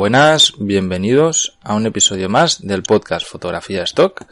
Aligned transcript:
Buenas, 0.00 0.54
bienvenidos 0.58 1.58
a 1.62 1.74
un 1.74 1.84
episodio 1.84 2.30
más 2.30 2.66
del 2.66 2.82
podcast 2.82 3.26
Fotografía 3.26 3.82
Stock. 3.82 4.24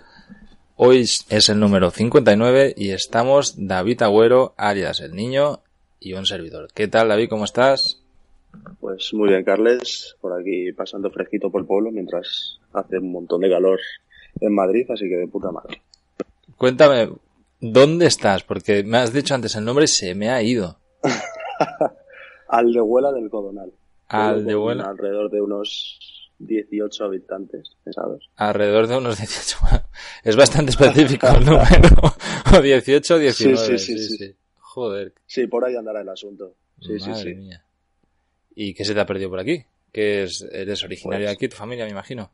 Hoy 0.77 1.01
es 1.03 1.49
el 1.51 1.61
número 1.61 1.91
59 1.91 2.73
y 2.75 2.93
estamos 2.93 3.55
David 3.59 4.01
Agüero, 4.01 4.55
alias 4.57 5.01
El 5.01 5.15
Niño, 5.15 5.61
y 6.01 6.15
un 6.15 6.25
servidor. 6.25 6.69
¿Qué 6.73 6.89
tal, 6.89 7.09
David? 7.09 7.29
¿Cómo 7.29 7.45
estás? 7.45 8.03
Pues 8.81 9.13
muy 9.13 9.29
bien, 9.29 9.45
Carles. 9.45 10.17
Por 10.23 10.41
aquí 10.41 10.73
pasando 10.73 11.11
fresquito 11.11 11.51
por 11.51 11.61
el 11.61 11.67
pueblo 11.67 11.91
mientras 11.91 12.59
hace 12.73 12.97
un 12.97 13.13
montón 13.13 13.43
de 13.43 13.51
calor 13.51 13.79
en 14.41 14.55
Madrid, 14.55 14.91
así 14.91 15.07
que 15.07 15.17
de 15.17 15.29
puta 15.29 15.53
madre. 15.53 15.83
Cuéntame, 16.57 17.11
¿dónde 17.61 18.07
estás? 18.07 18.43
Porque 18.43 18.85
me 18.85 18.97
has 18.97 19.13
dicho 19.13 19.35
antes 19.35 19.55
el 19.55 19.67
nombre 19.67 19.85
y 19.85 19.89
se 19.89 20.15
me 20.15 20.31
ha 20.31 20.43
ido. 20.43 20.79
Aldehuela 22.49 23.13
del 23.13 23.29
Codonal. 23.29 23.71
Aldehuela. 24.09 24.85
Alrededor 24.91 25.31
de 25.31 25.41
unos 25.41 25.99
18 26.39 27.05
habitantes, 27.05 27.77
¿sabes? 27.91 28.25
Alrededor 28.37 28.87
de 28.87 28.97
unos 28.97 29.19
18. 29.19 29.59
Es 30.25 30.37
bastante 30.37 30.71
específico 30.71 31.27
el 31.29 31.45
número. 31.45 32.15
O 32.59 32.63
18 32.63 33.15
o 33.15 33.19
19. 33.19 33.57
Sí 33.59 33.79
sí, 33.79 33.99
sí, 33.99 34.17
sí, 34.17 34.35
Joder. 34.61 35.13
Sí, 35.27 35.47
por 35.47 35.65
ahí 35.65 35.77
andará 35.77 36.01
el 36.01 36.09
asunto. 36.09 36.55
Sí, 36.81 36.93
Madre 37.01 37.15
sí, 37.15 37.23
sí. 37.23 37.35
mía. 37.35 37.63
¿Y 38.55 38.73
qué 38.75 38.85
se 38.85 38.95
te 38.95 39.01
ha 39.01 39.07
perdido 39.07 39.29
por 39.29 39.39
aquí? 39.41 39.63
Que 39.93 40.23
es, 40.23 40.43
eres 40.51 40.83
originario 40.85 41.27
de 41.27 41.35
Pues- 41.35 41.37
aquí, 41.37 41.49
tu 41.49 41.57
familia, 41.57 41.85
me 41.85 41.91
imagino. 41.91 42.31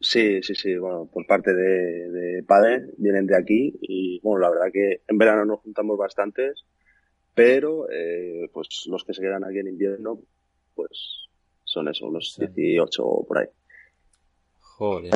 Sí, 0.00 0.42
sí, 0.42 0.54
sí. 0.54 0.76
Bueno, 0.76 1.08
por 1.10 1.26
parte 1.26 1.54
de, 1.54 2.10
de 2.10 2.42
padre 2.42 2.84
vienen 2.98 3.26
de 3.26 3.36
aquí 3.38 3.74
y 3.80 4.20
bueno, 4.22 4.40
la 4.40 4.50
verdad 4.50 4.66
que 4.72 5.00
en 5.08 5.16
verano 5.16 5.46
nos 5.46 5.60
juntamos 5.60 5.96
bastantes, 5.96 6.64
pero 7.34 7.88
eh, 7.90 8.50
pues 8.52 8.68
los 8.86 9.02
que 9.04 9.14
se 9.14 9.22
quedan 9.22 9.44
aquí 9.44 9.58
en 9.58 9.68
invierno, 9.68 10.20
pues 10.74 11.26
son 11.64 11.88
eso, 11.88 12.06
unos 12.06 12.34
Sí. 12.34 12.44
18 12.54 13.04
o 13.04 13.26
por 13.26 13.38
ahí. 13.38 13.46
Joder. 14.60 15.14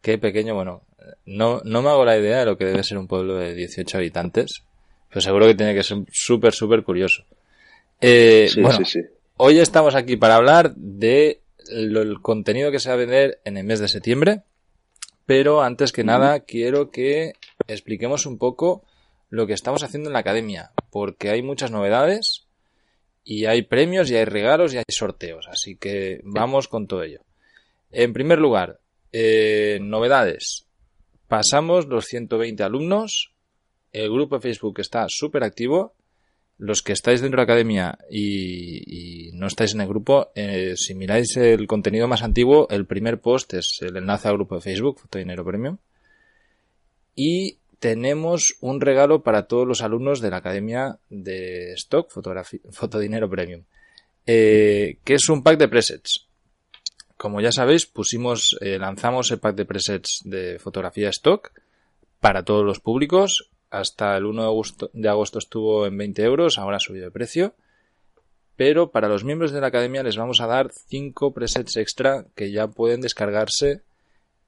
Qué 0.00 0.18
pequeño, 0.18 0.54
bueno, 0.54 0.82
no, 1.26 1.60
no 1.64 1.82
me 1.82 1.88
hago 1.90 2.04
la 2.04 2.18
idea 2.18 2.38
de 2.40 2.46
lo 2.46 2.56
que 2.56 2.64
debe 2.64 2.82
ser 2.84 2.98
un 2.98 3.08
pueblo 3.08 3.34
de 3.36 3.54
18 3.54 3.98
habitantes, 3.98 4.62
pero 5.08 5.20
seguro 5.20 5.46
que 5.46 5.54
tiene 5.54 5.74
que 5.74 5.82
ser 5.82 5.98
súper, 6.12 6.52
súper 6.54 6.82
curioso. 6.84 7.24
Eh, 8.00 8.48
Sí, 8.48 8.60
bueno, 8.60 8.78
sí, 8.78 8.84
sí. 8.84 9.00
hoy 9.38 9.58
estamos 9.58 9.94
aquí 9.96 10.16
para 10.16 10.36
hablar 10.36 10.74
de 10.76 11.40
lo- 11.70 12.02
el 12.02 12.20
contenido 12.22 12.70
que 12.70 12.78
se 12.78 12.88
va 12.88 12.94
a 12.94 12.98
vender 12.98 13.40
en 13.44 13.56
el 13.56 13.64
mes 13.64 13.80
de 13.80 13.88
septiembre, 13.88 14.42
pero 15.26 15.62
antes 15.62 15.92
que 15.92 16.04
nada 16.04 16.40
quiero 16.40 16.90
que 16.90 17.32
expliquemos 17.66 18.24
un 18.24 18.38
poco 18.38 18.82
lo 19.30 19.46
que 19.46 19.52
estamos 19.52 19.82
haciendo 19.82 20.08
en 20.08 20.14
la 20.14 20.20
academia, 20.20 20.70
porque 20.90 21.28
hay 21.30 21.42
muchas 21.42 21.70
novedades 21.70 22.46
y 23.30 23.44
hay 23.44 23.60
premios 23.60 24.10
y 24.10 24.16
hay 24.16 24.24
regalos 24.24 24.72
y 24.72 24.78
hay 24.78 24.84
sorteos, 24.88 25.48
así 25.48 25.76
que 25.76 26.22
vamos 26.24 26.66
con 26.66 26.86
todo 26.86 27.02
ello. 27.02 27.20
En 27.90 28.14
primer 28.14 28.38
lugar, 28.38 28.80
eh, 29.12 29.78
novedades. 29.82 30.64
Pasamos 31.26 31.86
los 31.88 32.06
120 32.06 32.62
alumnos, 32.62 33.34
el 33.92 34.10
grupo 34.10 34.36
de 34.36 34.40
Facebook 34.40 34.80
está 34.80 35.04
súper 35.10 35.44
activo, 35.44 35.94
los 36.56 36.82
que 36.82 36.94
estáis 36.94 37.20
dentro 37.20 37.42
de 37.42 37.46
la 37.46 37.52
academia 37.52 37.98
y, 38.10 39.30
no 39.34 39.46
estáis 39.46 39.74
en 39.74 39.82
el 39.82 39.88
grupo, 39.88 40.32
eh, 40.34 40.72
si 40.76 40.94
miráis 40.94 41.36
el 41.36 41.66
contenido 41.66 42.08
más 42.08 42.22
antiguo, 42.22 42.66
el 42.70 42.86
primer 42.86 43.20
post 43.20 43.52
es 43.52 43.76
el 43.82 43.98
enlace 43.98 44.28
al 44.28 44.36
grupo 44.36 44.54
de 44.54 44.62
Facebook, 44.62 45.00
Fotodinero 45.00 45.44
Premium. 45.44 45.76
Y 47.14 47.57
tenemos 47.78 48.56
un 48.60 48.80
regalo 48.80 49.22
para 49.22 49.46
todos 49.46 49.66
los 49.66 49.82
alumnos 49.82 50.20
de 50.20 50.30
la 50.30 50.38
academia 50.38 50.98
de 51.10 51.72
Stock 51.74 52.10
Fotodinero 52.10 53.30
Premium, 53.30 53.64
eh, 54.26 54.98
que 55.04 55.14
es 55.14 55.28
un 55.28 55.42
pack 55.42 55.58
de 55.58 55.68
presets. 55.68 56.26
Como 57.16 57.40
ya 57.40 57.52
sabéis, 57.52 57.86
pusimos, 57.86 58.56
eh, 58.60 58.78
lanzamos 58.78 59.30
el 59.30 59.38
pack 59.38 59.56
de 59.56 59.64
presets 59.64 60.22
de 60.24 60.58
fotografía 60.58 61.08
Stock 61.10 61.52
para 62.20 62.44
todos 62.44 62.64
los 62.64 62.80
públicos 62.80 63.50
hasta 63.70 64.16
el 64.16 64.24
1 64.24 64.42
de 64.42 64.48
agosto, 64.48 64.90
de 64.92 65.08
agosto 65.08 65.38
estuvo 65.38 65.86
en 65.86 65.96
20 65.96 66.22
euros, 66.22 66.58
ahora 66.58 66.76
ha 66.76 66.80
subido 66.80 67.04
de 67.04 67.10
precio. 67.10 67.54
Pero 68.56 68.90
para 68.90 69.08
los 69.08 69.22
miembros 69.22 69.52
de 69.52 69.60
la 69.60 69.68
academia 69.68 70.02
les 70.02 70.16
vamos 70.16 70.40
a 70.40 70.46
dar 70.46 70.72
5 70.72 71.32
presets 71.32 71.76
extra 71.76 72.26
que 72.34 72.50
ya 72.50 72.66
pueden 72.66 73.00
descargarse 73.00 73.82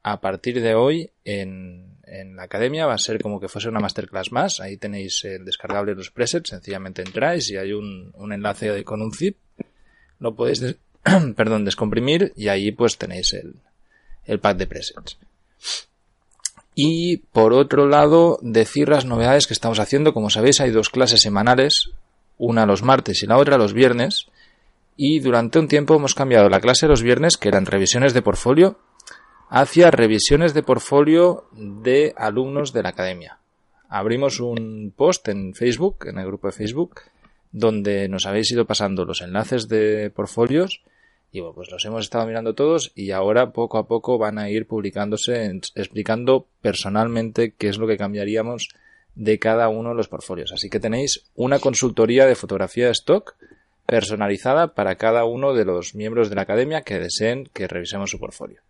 a 0.03 0.21
partir 0.21 0.61
de 0.63 0.75
hoy 0.75 1.11
en, 1.25 1.90
en 2.11 2.37
la 2.37 2.43
academia. 2.43 2.87
Va 2.87 2.95
a 2.95 2.99
ser 2.99 3.23
como 3.23 3.41
que 3.41 3.49
fuese 3.49 3.69
una 3.69 3.81
masterclass 3.81 4.33
más. 4.33 4.61
Ahí 4.61 4.77
tenéis 4.77 5.25
el 5.25 5.45
descargable 5.45 5.93
de 5.93 5.99
los 5.99 6.11
presets. 6.11 6.51
Sencillamente 6.51 7.03
entráis 7.03 7.51
y 7.51 7.57
hay 7.57 7.73
un, 7.73 8.13
un 8.15 8.33
enlace 8.33 8.85
con 8.85 9.01
un 9.01 9.13
zip. 9.13 9.37
Lo 10.19 10.35
podéis 10.35 10.77
perdón, 11.37 11.65
descomprimir 11.65 12.33
y 12.37 12.49
ahí 12.49 12.73
pues 12.73 12.99
tenéis 12.99 13.33
el, 13.33 13.55
el 14.25 14.39
pack 14.41 14.59
de 14.59 14.67
presets. 14.67 15.19
Y 16.75 17.19
por 17.19 17.53
otro 17.53 17.87
lado, 17.87 18.39
decir 18.43 18.89
las 18.89 19.05
novedades 19.05 19.47
que 19.47 19.55
estamos 19.55 19.81
haciendo. 19.81 20.15
Como 20.15 20.31
sabéis, 20.31 20.61
hay 20.61 20.71
dos 20.71 20.89
clases 20.89 21.21
semanales, 21.21 21.91
una 22.39 22.67
los 22.67 22.83
martes 22.83 23.23
y 23.23 23.27
la 23.27 23.39
otra 23.39 23.59
los 23.59 23.73
viernes. 23.73 24.27
Y 24.97 25.21
durante 25.21 25.59
un 25.59 25.69
tiempo 25.69 25.97
hemos 25.97 26.15
cambiado 26.15 26.49
la 26.49 26.61
clase 26.61 26.87
los 26.87 27.03
viernes, 27.03 27.37
que 27.37 27.49
eran 27.49 27.67
revisiones 27.67 28.15
de 28.15 28.23
portfolio, 28.23 28.79
hacia 29.51 29.91
revisiones 29.91 30.55
de 30.55 30.63
portfolio 30.63 31.49
de 31.53 32.15
alumnos 32.17 32.73
de 32.73 32.85
la 32.85 32.91
academia. 32.91 33.41
Abrimos 33.89 34.39
un 34.39 34.95
post 34.97 35.27
en 35.27 35.55
Facebook, 35.55 36.07
en 36.07 36.19
el 36.19 36.27
grupo 36.27 36.47
de 36.47 36.53
Facebook, 36.53 37.01
donde 37.51 38.09
nos 38.09 38.27
habéis 38.27 38.53
ido 38.53 38.65
pasando 38.65 39.05
los 39.05 39.23
enlaces 39.23 39.67
de 39.67 40.11
portfolios 40.15 40.83
y 41.33 41.41
bueno, 41.41 41.55
pues 41.55 41.69
los 41.71 41.85
hemos 41.85 42.03
estado 42.03 42.27
mirando 42.27 42.55
todos 42.55 42.93
y 42.95 43.11
ahora 43.11 43.53
poco 43.53 43.79
a 43.79 43.89
poco 43.89 44.19
van 44.19 44.39
a 44.39 44.49
ir 44.51 44.69
publicándose 44.69 45.61
explicando 45.75 46.47
personalmente 46.63 47.53
qué 47.59 47.69
es 47.69 47.79
lo 47.79 47.89
que 47.89 47.97
cambiaríamos 47.97 48.69
de 49.17 49.41
cada 49.41 49.69
uno 49.69 49.91
de 49.91 49.97
los 49.97 50.07
portfolios. 50.07 50.53
Así 50.53 50.71
que 50.71 50.79
tenéis 50.79 51.25
una 51.35 51.59
consultoría 51.59 52.25
de 52.25 52.37
fotografía 52.37 52.87
de 52.87 52.93
stock 52.93 53.35
personalizada 53.85 54.75
para 54.75 54.95
cada 54.95 55.25
uno 55.25 55.55
de 55.55 55.65
los 55.65 55.97
miembros 55.97 56.31
de 56.31 56.37
la 56.37 56.43
academia 56.43 56.83
que 56.83 57.01
deseen 57.01 57.51
que 57.53 57.67
revisemos 57.67 58.11
su 58.11 58.21
portfolio. 58.21 58.61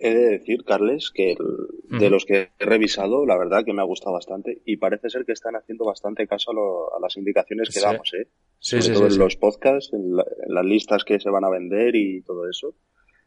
He 0.00 0.14
de 0.14 0.30
decir, 0.30 0.64
Carles, 0.64 1.10
que 1.14 1.32
el- 1.32 1.98
de 1.98 2.08
los 2.10 2.24
que 2.24 2.48
he 2.58 2.64
revisado, 2.64 3.26
la 3.26 3.36
verdad 3.36 3.64
que 3.64 3.72
me 3.74 3.82
ha 3.82 3.84
gustado 3.84 4.12
bastante 4.14 4.62
y 4.64 4.78
parece 4.78 5.10
ser 5.10 5.24
que 5.26 5.32
están 5.32 5.56
haciendo 5.56 5.84
bastante 5.84 6.26
caso 6.26 6.52
a, 6.52 6.54
lo- 6.54 6.96
a 6.96 7.00
las 7.00 7.16
indicaciones 7.16 7.68
que 7.68 7.80
Sí. 7.80 7.84
damos, 7.84 8.10
¿eh? 8.14 8.28
Sí, 8.58 8.70
Sobre 8.80 8.82
sí, 8.82 8.92
todo 8.94 9.06
en 9.08 9.18
los 9.18 9.36
podcasts, 9.36 9.92
en, 9.92 10.16
la- 10.16 10.24
en 10.46 10.54
las 10.54 10.64
listas 10.64 11.04
que 11.04 11.20
se 11.20 11.28
van 11.30 11.44
a 11.44 11.50
vender 11.50 11.94
y 11.96 12.22
todo 12.22 12.48
eso. 12.48 12.74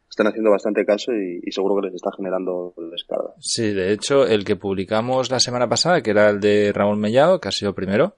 Están 0.09 0.27
haciendo 0.27 0.51
bastante 0.51 0.85
caso 0.85 1.11
y, 1.11 1.39
y 1.43 1.51
seguro 1.51 1.75
que 1.81 1.87
les 1.87 1.95
está 1.95 2.11
generando 2.15 2.73
descarga. 2.91 3.33
Sí, 3.39 3.71
de 3.73 3.93
hecho, 3.93 4.27
el 4.27 4.43
que 4.45 4.55
publicamos 4.55 5.31
la 5.31 5.39
semana 5.39 5.67
pasada, 5.67 6.01
que 6.01 6.11
era 6.11 6.29
el 6.29 6.39
de 6.39 6.71
Raúl 6.73 6.97
Mellado, 6.97 7.39
que 7.39 7.47
ha 7.47 7.51
sido 7.51 7.73
primero, 7.73 8.15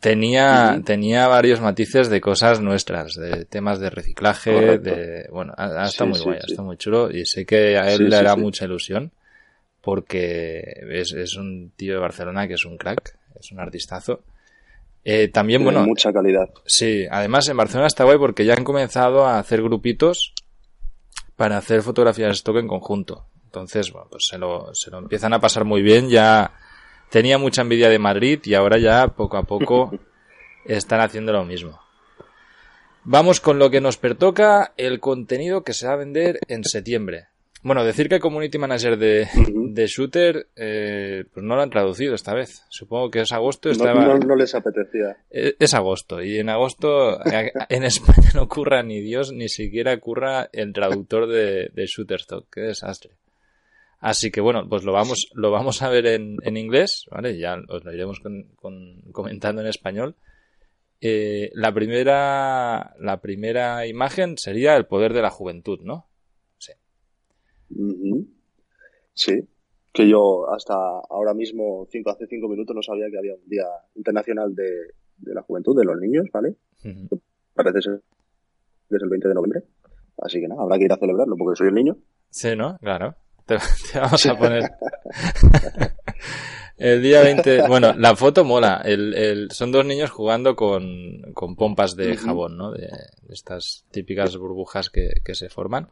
tenía, 0.00 0.80
tenía 0.84 1.26
varios 1.28 1.60
matices 1.60 2.08
de 2.08 2.20
cosas 2.20 2.60
nuestras, 2.60 3.14
de 3.14 3.44
temas 3.44 3.78
de 3.80 3.90
reciclaje, 3.90 4.52
Correcto. 4.52 4.90
de, 4.90 5.28
bueno, 5.30 5.52
estado 5.56 5.86
Sí, 5.88 6.04
muy 6.04 6.18
sí, 6.18 6.24
guay, 6.24 6.38
sí. 6.40 6.46
estado 6.52 6.66
muy 6.66 6.76
chulo 6.76 7.10
y 7.10 7.24
sé 7.26 7.46
que 7.46 7.78
a 7.78 7.92
él 7.92 8.08
le 8.10 8.16
hará 8.16 8.36
mucha 8.36 8.64
ilusión 8.64 9.12
porque 9.80 10.62
es, 10.90 11.12
es 11.12 11.36
un 11.36 11.72
tío 11.76 11.94
de 11.94 12.00
Barcelona 12.00 12.48
que 12.48 12.54
es 12.54 12.64
un 12.64 12.76
crack, 12.78 13.16
es 13.38 13.52
un 13.52 13.60
artistazo. 13.60 14.22
Eh, 15.04 15.28
también, 15.28 15.60
Tienen 15.60 15.74
bueno, 15.74 15.86
mucha 15.86 16.12
calidad. 16.12 16.48
Sí, 16.64 17.04
además 17.10 17.46
en 17.48 17.56
Barcelona 17.58 17.86
está 17.88 18.04
guay 18.04 18.16
porque 18.16 18.46
ya 18.46 18.54
han 18.54 18.64
comenzado 18.64 19.26
a 19.26 19.38
hacer 19.38 19.62
grupitos 19.62 20.32
para 21.36 21.58
hacer 21.58 21.82
fotografías 21.82 22.28
de 22.28 22.32
stock 22.34 22.56
en 22.56 22.68
conjunto. 22.68 23.26
Entonces, 23.44 23.92
bueno, 23.92 24.08
pues 24.10 24.24
se 24.28 24.38
lo, 24.38 24.70
se 24.74 24.90
lo 24.90 24.98
empiezan 24.98 25.34
a 25.34 25.40
pasar 25.40 25.64
muy 25.64 25.82
bien. 25.82 26.08
Ya 26.08 26.52
tenía 27.14 27.38
mucha 27.38 27.62
envidia 27.62 27.88
de 27.88 28.00
Madrid 28.00 28.40
y 28.44 28.54
ahora 28.54 28.76
ya 28.76 29.06
poco 29.06 29.36
a 29.36 29.44
poco 29.44 29.92
están 30.66 31.00
haciendo 31.00 31.32
lo 31.32 31.44
mismo. 31.44 31.78
Vamos 33.04 33.40
con 33.40 33.60
lo 33.60 33.70
que 33.70 33.80
nos 33.80 33.98
pertoca, 33.98 34.72
el 34.76 34.98
contenido 34.98 35.62
que 35.62 35.74
se 35.74 35.86
va 35.86 35.92
a 35.92 35.96
vender 35.96 36.40
en 36.48 36.64
septiembre. 36.64 37.26
Bueno, 37.62 37.84
decir 37.84 38.08
que 38.08 38.16
el 38.16 38.20
Community 38.20 38.58
Manager 38.58 38.98
de, 38.98 39.28
de 39.70 39.86
Shooter, 39.86 40.48
eh, 40.56 41.24
pues 41.32 41.44
no 41.46 41.54
lo 41.56 41.62
han 41.62 41.70
traducido 41.70 42.14
esta 42.14 42.34
vez. 42.34 42.62
Supongo 42.68 43.10
que 43.10 43.20
es 43.20 43.32
agosto. 43.32 43.68
No, 43.68 43.72
Estaba... 43.72 44.04
no- 44.04 44.18
no 44.18 44.34
les 44.36 44.54
apetecía. 44.54 45.16
Eh, 45.30 45.54
Es 45.58 45.72
agosto 45.72 46.20
y 46.22 46.38
en 46.38 46.48
agosto 46.50 47.20
en 47.68 47.84
España 47.84 48.30
no 48.34 48.48
curra 48.48 48.82
ni 48.82 49.00
Dios, 49.00 49.32
ni 49.32 49.48
siquiera 49.48 49.96
curra 50.00 50.48
el 50.52 50.72
traductor 50.72 51.26
de, 51.28 51.70
de 51.72 51.86
Shutterstock. 51.86 52.48
Qué 52.52 52.60
desastre. 52.62 53.12
Así 54.06 54.30
que 54.30 54.42
bueno, 54.42 54.68
pues 54.68 54.84
lo 54.84 54.92
vamos, 54.92 55.30
lo 55.34 55.50
vamos 55.50 55.80
a 55.80 55.88
ver 55.88 56.04
en, 56.06 56.36
en 56.42 56.56
inglés, 56.58 57.06
¿vale? 57.10 57.38
Ya 57.38 57.56
os 57.70 57.82
lo 57.84 57.90
iremos 57.92 58.20
con- 58.20 58.48
con- 58.54 59.00
comentando 59.12 59.62
en 59.62 59.66
español. 59.68 60.14
Eh, 61.00 61.50
la 61.54 61.72
primera, 61.72 62.94
la 63.00 63.20
primera 63.22 63.86
imagen 63.86 64.36
sería 64.36 64.76
el 64.76 64.84
poder 64.86 65.14
de 65.14 65.22
la 65.22 65.30
juventud, 65.30 65.80
¿no? 65.82 66.06
Ujú. 67.70 68.26
Sí. 69.14 69.48
Que 69.92 70.08
yo 70.08 70.50
hasta 70.52 70.74
ahora 70.74 71.32
mismo, 71.34 71.86
cinco, 71.90 72.10
hace 72.10 72.26
cinco 72.26 72.48
minutos, 72.48 72.74
no 72.76 72.82
sabía 72.82 73.06
que 73.10 73.16
había 73.18 73.34
un 73.34 73.48
Día 73.48 73.64
Internacional 73.94 74.54
de, 74.54 74.70
de 75.16 75.34
la 75.34 75.42
Juventud, 75.42 75.78
de 75.78 75.84
los 75.86 75.96
niños, 75.98 76.26
¿vale? 76.32 76.56
Parece 77.54 77.80
ser 77.80 78.02
que 78.90 78.96
es 78.96 79.02
el 79.02 79.08
20 79.08 79.28
de 79.28 79.34
noviembre. 79.34 79.62
Así 80.18 80.40
que 80.40 80.48
nada, 80.48 80.62
habrá 80.62 80.78
que 80.78 80.84
ir 80.84 80.92
a 80.92 80.96
celebrarlo 80.98 81.36
porque 81.36 81.56
soy 81.56 81.68
el 81.68 81.74
niño. 81.74 81.96
Sí, 82.28 82.54
¿no? 82.56 82.76
Claro. 82.78 83.14
Te, 83.46 83.58
vamos 83.94 84.24
a 84.26 84.38
poner. 84.38 84.72
el 86.78 87.02
día 87.02 87.20
20. 87.22 87.68
Bueno, 87.68 87.92
la 87.94 88.16
foto 88.16 88.44
mola. 88.44 88.80
El, 88.84 89.14
el, 89.14 89.50
son 89.50 89.70
dos 89.70 89.84
niños 89.84 90.10
jugando 90.10 90.56
con, 90.56 91.32
con 91.34 91.54
pompas 91.54 91.94
de 91.94 92.16
jabón, 92.16 92.56
¿no? 92.56 92.72
De, 92.72 92.88
estas 93.28 93.84
típicas 93.90 94.36
burbujas 94.36 94.88
que, 94.88 95.20
que 95.22 95.34
se 95.34 95.50
forman. 95.50 95.90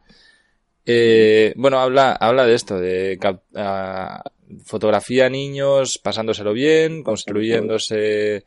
Eh, 0.85 1.53
bueno, 1.55 1.79
habla, 1.79 2.13
habla 2.13 2.45
de 2.45 2.55
esto, 2.55 2.79
de 2.79 3.17
uh, 3.23 4.59
fotografía 4.65 5.27
a 5.27 5.29
niños, 5.29 5.97
pasándoselo 5.97 6.53
bien, 6.53 7.03
construyéndose 7.03 8.45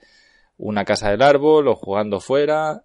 una 0.58 0.84
casa 0.84 1.10
del 1.10 1.22
árbol 1.22 1.68
o 1.68 1.76
jugando 1.76 2.20
fuera. 2.20 2.84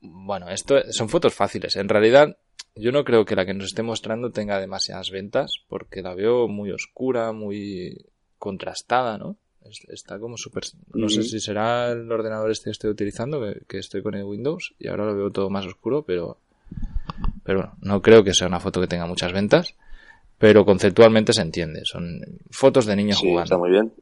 Bueno, 0.00 0.48
esto 0.48 0.80
son 0.92 1.08
fotos 1.08 1.34
fáciles. 1.34 1.76
En 1.76 1.88
realidad, 1.88 2.36
yo 2.74 2.92
no 2.92 3.04
creo 3.04 3.24
que 3.24 3.36
la 3.36 3.44
que 3.44 3.54
nos 3.54 3.66
esté 3.66 3.82
mostrando 3.82 4.30
tenga 4.30 4.60
demasiadas 4.60 5.10
ventas, 5.10 5.52
porque 5.68 6.02
la 6.02 6.14
veo 6.14 6.48
muy 6.48 6.70
oscura, 6.70 7.32
muy 7.32 8.06
contrastada, 8.38 9.18
¿no? 9.18 9.36
Está 9.88 10.18
como 10.18 10.36
súper... 10.36 10.64
No 10.94 11.08
sé 11.08 11.22
si 11.22 11.38
será 11.38 11.92
el 11.92 12.10
ordenador 12.10 12.50
este 12.50 12.64
que 12.64 12.70
estoy 12.70 12.90
utilizando, 12.90 13.40
que, 13.68 13.78
estoy 13.78 14.02
con 14.02 14.14
el 14.14 14.24
Windows, 14.24 14.74
y 14.78 14.88
ahora 14.88 15.04
lo 15.04 15.14
veo 15.14 15.30
todo 15.30 15.50
más 15.50 15.66
oscuro, 15.66 16.02
pero... 16.02 16.38
Pero 17.44 17.60
bueno, 17.60 17.76
no 17.82 18.02
creo 18.02 18.24
que 18.24 18.34
sea 18.34 18.46
una 18.46 18.60
foto 18.60 18.80
que 18.80 18.86
tenga 18.86 19.06
muchas 19.06 19.32
ventas, 19.32 19.74
pero 20.38 20.64
conceptualmente 20.64 21.32
se 21.32 21.42
entiende. 21.42 21.82
Son 21.84 22.20
fotos 22.50 22.86
de 22.86 22.96
niños 22.96 23.18
sí, 23.18 23.26
jugando. 23.26 23.44
Está 23.44 23.58
muy 23.58 23.70
bien. 23.70 23.92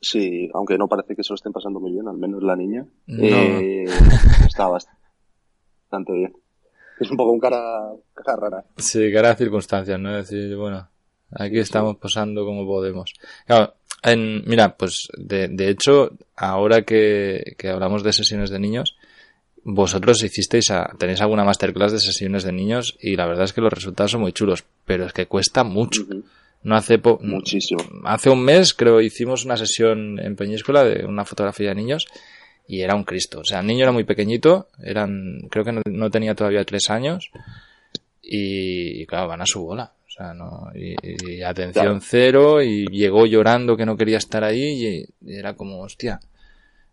Sí, 0.00 0.50
aunque 0.52 0.76
no 0.76 0.86
parece 0.86 1.16
que 1.16 1.24
se 1.24 1.32
lo 1.32 1.36
estén 1.36 1.52
pasando 1.52 1.80
muy 1.80 1.92
bien, 1.92 2.06
al 2.06 2.18
menos 2.18 2.42
la 2.42 2.56
niña. 2.56 2.86
Eh, 3.08 3.84
está 4.46 4.68
bastante 4.68 6.12
bien. 6.12 6.32
Es 7.00 7.10
un 7.10 7.16
poco 7.16 7.32
un 7.32 7.40
cara, 7.40 7.60
cara 8.14 8.36
rara. 8.36 8.64
Sí, 8.76 9.12
cara 9.12 9.30
de 9.30 9.36
circunstancias, 9.36 9.98
¿no? 9.98 10.16
Es 10.16 10.28
decir, 10.30 10.56
bueno, 10.56 10.88
aquí 11.32 11.58
estamos 11.58 11.96
posando 11.96 12.44
como 12.44 12.66
podemos. 12.66 13.12
Claro, 13.46 13.74
en, 14.02 14.44
mira, 14.46 14.76
pues 14.76 15.08
de, 15.16 15.48
de 15.48 15.70
hecho, 15.70 16.10
ahora 16.36 16.82
que, 16.82 17.54
que 17.58 17.68
hablamos 17.68 18.02
de 18.02 18.12
sesiones 18.12 18.50
de 18.50 18.58
niños, 18.58 18.96
vosotros 19.64 20.22
hicisteis, 20.22 20.70
a, 20.70 20.90
tenéis 20.98 21.20
alguna 21.20 21.44
masterclass 21.44 21.92
de 21.92 22.00
sesiones 22.00 22.44
de 22.44 22.52
niños 22.52 22.96
y 23.00 23.16
la 23.16 23.26
verdad 23.26 23.44
es 23.44 23.52
que 23.52 23.62
los 23.62 23.72
resultados 23.72 24.12
son 24.12 24.20
muy 24.20 24.32
chulos, 24.32 24.64
pero 24.84 25.06
es 25.06 25.12
que 25.12 25.26
cuesta 25.26 25.64
mucho. 25.64 26.02
Uh 26.02 26.06
-huh. 26.06 26.24
No 26.64 26.76
hace 26.76 26.98
muchísimo. 27.20 27.82
Hace 28.04 28.30
un 28.30 28.42
mes 28.42 28.72
creo 28.72 29.02
hicimos 29.02 29.44
una 29.44 29.56
sesión 29.56 30.18
en 30.18 30.34
Peñíscola 30.34 30.82
de 30.82 31.04
una 31.04 31.26
fotografía 31.26 31.68
de 31.68 31.74
niños 31.74 32.06
y 32.66 32.80
era 32.80 32.94
un 32.94 33.04
Cristo. 33.04 33.40
O 33.40 33.44
sea, 33.44 33.60
el 33.60 33.66
niño 33.66 33.82
era 33.82 33.92
muy 33.92 34.04
pequeñito, 34.04 34.68
eran, 34.82 35.40
creo 35.50 35.64
que 35.64 35.72
no, 35.72 35.82
no 35.86 36.10
tenía 36.10 36.34
todavía 36.34 36.64
tres 36.64 36.90
años 36.90 37.30
y, 38.22 39.02
y, 39.02 39.06
claro, 39.06 39.28
van 39.28 39.42
a 39.42 39.46
su 39.46 39.62
bola. 39.62 39.92
O 40.06 40.10
sea, 40.10 40.32
no, 40.32 40.70
y, 40.74 40.94
y 41.02 41.42
atención 41.42 41.84
claro. 41.84 42.00
cero 42.00 42.62
y 42.62 42.86
llegó 42.86 43.26
llorando 43.26 43.76
que 43.76 43.84
no 43.84 43.96
quería 43.96 44.18
estar 44.18 44.44
ahí 44.44 44.62
y, 44.62 45.30
y, 45.30 45.36
era 45.36 45.54
como, 45.54 45.80
hostia, 45.80 46.20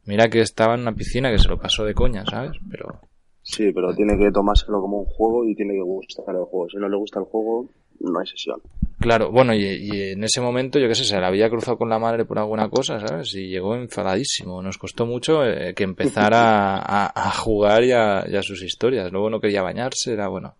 mira 0.06 0.27
que 0.29 0.41
estaba 0.41 0.73
en 0.73 0.81
una 0.81 0.95
piscina 0.95 1.29
que 1.31 1.38
se 1.38 1.47
lo 1.47 1.59
pasó 1.59 1.85
de 1.85 1.94
coña, 1.94 2.25
¿sabes? 2.25 2.57
Pero... 2.69 3.00
Sí, 3.44 3.71
pero 3.73 3.94
tiene 3.95 4.18
que 4.18 4.31
tomárselo 4.31 4.81
como 4.81 5.00
un 5.00 5.06
juego 5.06 5.45
y 5.45 5.56
tiene 5.56 5.73
que 5.73 5.81
gustar 5.81 6.35
el 6.35 6.45
juego. 6.45 6.69
Si 6.69 6.77
no 6.77 6.88
le 6.88 6.95
gusta 6.97 7.19
el 7.19 7.25
juego, 7.25 7.69
no 8.00 8.19
hay 8.19 8.27
sesión. 8.27 8.62
Claro, 9.01 9.31
bueno, 9.31 9.56
y, 9.56 9.65
y, 9.65 10.12
en 10.12 10.24
ese 10.24 10.42
momento, 10.42 10.77
yo 10.77 10.88
qué 10.88 10.94
sé, 10.94 11.03
se 11.03 11.19
la 11.19 11.27
había 11.27 11.50
cruzado 11.50 11.75
con 11.75 11.89
la 11.89 11.98
madre 11.98 12.24
por 12.24 12.38
alguna 12.38 12.69
cosa, 12.69 13.00
¿sabes? 13.00 13.33
Y 13.33 13.48
llegó 13.48 13.75
enfadadísimo. 13.75 14.62
Nos 14.62 14.77
costó 14.77 15.07
mucho 15.07 15.44
eh, 15.44 15.74
que 15.74 15.83
empezara 15.83 16.77
a, 16.77 17.12
a, 17.15 17.31
jugar 17.31 17.83
y 17.83 17.94
a, 17.94 18.24
y 18.30 18.36
a, 18.36 18.44
sus 18.44 18.62
historias. 18.62 19.12
Luego 19.12 19.31
no 19.31 19.42
quería 19.42 19.63
bañarse, 19.63 20.13
era 20.13 20.27
bueno. 20.27 20.53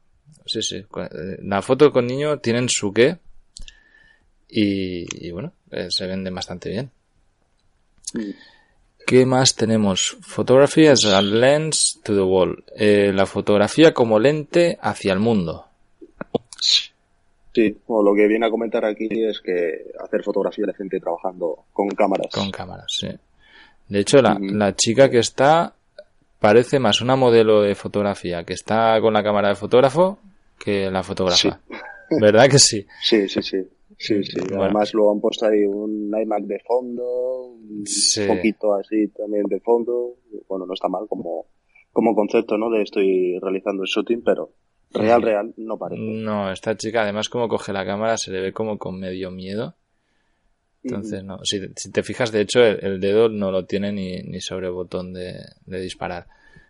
Sí, 0.48 0.64
sí. 0.64 0.84
La 1.44 1.62
foto 1.62 1.92
con 1.92 2.08
niño 2.08 2.40
tienen 2.40 2.68
su 2.68 2.92
qué. 2.92 3.20
Y, 4.50 5.06
y 5.28 5.30
bueno, 5.30 5.54
eh, 5.70 5.88
se 5.92 6.08
venden 6.08 6.34
bastante 6.34 6.72
bien. 6.72 6.90
Mm. 8.16 8.32
¿Qué 9.06 9.26
más 9.28 9.54
tenemos? 9.54 10.18
Photography 10.22 10.88
as 10.88 11.06
a 11.06 11.22
lens 11.22 12.00
to 12.04 12.16
the 12.16 12.22
wall. 12.22 12.64
Eh, 12.76 13.12
la 13.14 13.28
fotografía 13.28 13.94
como 13.94 14.18
lente 14.18 14.80
hacia 14.82 15.14
el 15.14 15.20
mundo. 15.20 15.68
Sí, 17.54 17.78
bueno, 17.86 18.12
lo 18.12 18.16
que 18.16 18.28
viene 18.28 18.46
a 18.46 18.50
comentar 18.50 18.86
aquí 18.86 19.10
es 19.12 19.42
que 19.42 19.92
hacer 20.00 20.24
fotografía 20.24 20.66
de 20.66 20.74
gente 20.74 21.00
trabajando 21.00 21.66
con 21.74 21.90
cámaras. 21.90 22.28
Con 22.34 22.50
cámaras, 22.50 22.86
sí. 22.88 23.10
De 23.90 24.00
hecho, 24.00 24.22
la, 24.22 24.38
la 24.40 24.74
chica 24.76 25.10
que 25.10 25.20
está 25.20 25.74
parece 26.40 26.80
más 26.80 27.02
una 27.02 27.16
modelo 27.16 27.62
de 27.62 27.76
fotografía 27.76 28.44
que 28.44 28.54
está 28.54 29.00
con 29.02 29.14
la 29.14 29.24
cámara 29.24 29.50
de 29.50 29.56
fotógrafo 29.56 30.18
que 30.58 30.90
la 30.90 31.04
fotógrafa. 31.04 31.60
Sí. 31.68 31.76
¿Verdad 32.22 32.50
que 32.50 32.60
sí? 32.60 32.86
Sí, 33.02 33.28
sí, 33.28 33.42
sí. 33.42 33.58
Sí, 33.98 34.24
sí. 34.24 34.40
Bueno. 34.40 34.64
Además 34.64 34.94
luego 34.94 35.12
han 35.12 35.22
puesto 35.22 35.46
ahí 35.46 35.64
un 35.64 36.12
iMac 36.20 36.44
de 36.44 36.60
fondo, 36.60 37.44
un 37.52 37.86
sí. 37.86 38.26
poquito 38.26 38.74
así 38.74 39.08
también 39.10 39.44
de 39.44 39.60
fondo. 39.60 40.16
Bueno, 40.48 40.66
no 40.66 40.74
está 40.74 40.88
mal 40.88 41.06
como, 41.08 41.46
como 41.92 42.16
concepto, 42.16 42.58
¿no? 42.58 42.70
De 42.72 42.82
estoy 42.82 43.38
realizando 43.40 43.84
el 43.84 43.90
shooting, 43.90 44.24
pero 44.24 44.50
real, 44.94 45.22
real, 45.22 45.54
no 45.58 45.78
parece. 45.78 46.02
No, 46.02 46.52
esta 46.52 46.76
chica 46.76 47.04
además 47.04 47.30
como 47.30 47.48
coge 47.48 47.74
la 47.74 47.86
cámara 47.86 48.18
se 48.18 48.32
le 48.32 48.42
ve 48.42 48.54
como 48.54 48.78
con 48.78 49.00
medio 49.00 49.32
miedo. 49.32 49.76
Entonces, 50.84 51.24
no. 51.24 51.40
Si, 51.44 51.62
si 51.76 51.92
te 51.92 52.02
fijas, 52.02 52.32
de 52.32 52.42
hecho, 52.42 52.64
el, 52.64 52.84
el, 52.84 53.00
dedo 53.00 53.30
no 53.30 53.52
lo 53.52 53.66
tiene 53.66 53.92
ni, 53.92 54.24
ni 54.24 54.42
sobre 54.42 54.68
el 54.68 54.74
botón 54.74 55.14
de, 55.14 55.36
de 55.66 55.80
disparar. 55.80 56.26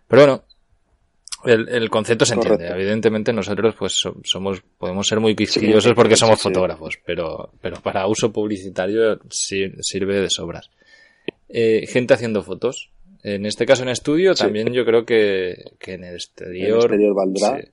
Pero 0.07 0.21
bueno, 0.23 0.43
el, 1.45 1.69
el, 1.69 1.89
concepto 1.89 2.25
se 2.25 2.33
entiende. 2.33 2.57
Correcto. 2.57 2.79
Evidentemente 2.79 3.33
nosotros 3.33 3.75
pues 3.77 4.03
somos 4.23 4.61
podemos 4.77 5.07
ser 5.07 5.19
muy 5.19 5.35
quisquillosos 5.35 5.91
sí, 5.91 5.95
porque 5.95 6.15
somos 6.15 6.39
sí, 6.39 6.49
fotógrafos, 6.49 6.99
pero 7.05 7.51
pero 7.61 7.77
para 7.81 8.07
uso 8.07 8.31
publicitario 8.31 9.19
sirve 9.29 10.21
de 10.21 10.29
sobras. 10.29 10.69
Eh, 11.49 11.85
gente 11.87 12.13
haciendo 12.13 12.43
fotos. 12.43 12.91
En 13.23 13.45
este 13.45 13.67
caso 13.67 13.83
en 13.83 13.89
estudio, 13.89 14.33
también 14.33 14.73
yo 14.73 14.83
creo 14.83 15.05
que, 15.05 15.73
que 15.77 15.93
en 15.93 16.03
el 16.03 16.15
exterior. 16.15 16.69
En 16.69 16.75
el 16.75 16.81
exterior 16.81 17.15
valdrá. 17.15 17.63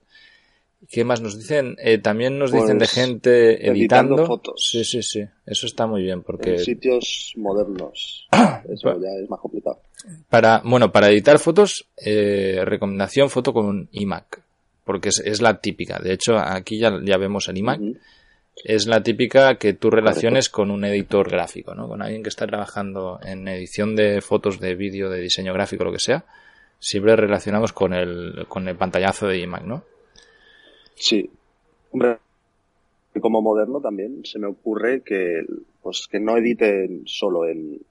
¿Qué 0.87 1.03
más 1.03 1.21
nos 1.21 1.37
dicen? 1.37 1.75
Eh, 1.83 1.97
también 1.97 2.39
nos 2.39 2.51
dicen 2.51 2.77
pues, 2.77 2.95
de 2.95 3.01
gente 3.01 3.69
editando. 3.69 4.25
fotos. 4.25 4.69
Sí, 4.71 4.85
sí, 4.85 5.03
sí. 5.03 5.25
Eso 5.45 5.65
está 5.65 5.85
muy 5.87 6.03
bien 6.03 6.23
porque. 6.23 6.51
En 6.51 6.59
sitios 6.59 7.33
modernos. 7.35 8.27
Eso 8.69 8.99
ya 9.01 9.09
es 9.21 9.29
más 9.29 9.39
complicado. 9.39 9.81
Para, 10.29 10.61
bueno, 10.63 10.91
para 10.91 11.09
editar 11.09 11.37
fotos, 11.39 11.85
eh, 11.97 12.61
recomendación 12.63 13.29
foto 13.29 13.51
con 13.51 13.65
un 13.65 13.89
iMac. 13.91 14.41
Porque 14.85 15.09
es, 15.09 15.19
es, 15.19 15.41
la 15.41 15.59
típica. 15.59 15.99
De 15.99 16.13
hecho, 16.13 16.37
aquí 16.37 16.79
ya, 16.79 16.97
ya 17.03 17.17
vemos 17.17 17.47
el 17.49 17.57
iMac. 17.57 17.79
Uh 17.79 17.83
-huh. 17.83 17.99
Es 18.63 18.87
la 18.87 19.03
típica 19.03 19.55
que 19.55 19.73
tú 19.73 19.89
relaciones 19.89 20.49
con 20.49 20.71
un 20.71 20.83
editor 20.83 21.29
gráfico, 21.29 21.75
¿no? 21.75 21.87
Con 21.87 22.01
alguien 22.01 22.23
que 22.23 22.29
está 22.29 22.47
trabajando 22.47 23.19
en 23.23 23.47
edición 23.47 23.95
de 23.95 24.21
fotos, 24.21 24.59
de 24.59 24.75
vídeo, 24.75 25.09
de 25.09 25.21
diseño 25.21 25.53
gráfico, 25.53 25.83
lo 25.83 25.91
que 25.91 25.99
sea. 25.99 26.25
Siempre 26.79 27.15
relacionamos 27.15 27.73
con 27.73 27.93
el, 27.93 28.45
con 28.47 28.67
el 28.67 28.75
pantallazo 28.75 29.27
de 29.27 29.39
iMac, 29.39 29.63
¿no? 29.63 29.83
Sí. 30.99 31.29
Hombre, 31.91 32.19
como 33.19 33.41
moderno 33.41 33.81
también 33.81 34.23
se 34.25 34.37
me 34.37 34.47
ocurre 34.47 35.01
que, 35.01 35.45
pues, 35.81 36.07
que 36.07 36.19
no 36.19 36.37
editen 36.37 37.03
solo 37.05 37.45
en, 37.45 37.81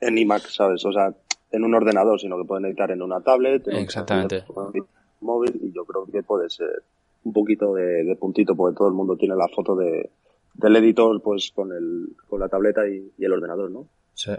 en 0.00 0.18
iMac, 0.18 0.42
¿sabes? 0.48 0.84
O 0.84 0.92
sea, 0.92 1.14
en 1.52 1.64
un 1.64 1.74
ordenador, 1.74 2.20
sino 2.20 2.36
que 2.36 2.44
pueden 2.44 2.66
editar 2.66 2.90
en 2.90 3.02
una 3.02 3.20
tablet, 3.20 3.66
en 3.68 3.76
Exactamente. 3.76 4.44
un 4.48 4.86
móvil, 5.20 5.58
y 5.62 5.72
yo 5.72 5.84
creo 5.84 6.06
que 6.06 6.22
puede 6.22 6.50
ser 6.50 6.82
un 7.24 7.32
poquito 7.32 7.74
de, 7.74 8.04
de, 8.04 8.16
puntito, 8.16 8.54
porque 8.54 8.76
todo 8.76 8.88
el 8.88 8.94
mundo 8.94 9.16
tiene 9.16 9.36
la 9.36 9.48
foto 9.48 9.76
de, 9.76 10.10
del 10.54 10.76
editor, 10.76 11.22
pues, 11.22 11.52
con 11.54 11.72
el, 11.72 12.16
con 12.28 12.40
la 12.40 12.48
tableta 12.48 12.86
y, 12.88 13.12
y 13.16 13.24
el 13.24 13.32
ordenador, 13.32 13.70
¿no? 13.70 13.86
Sí. 14.14 14.32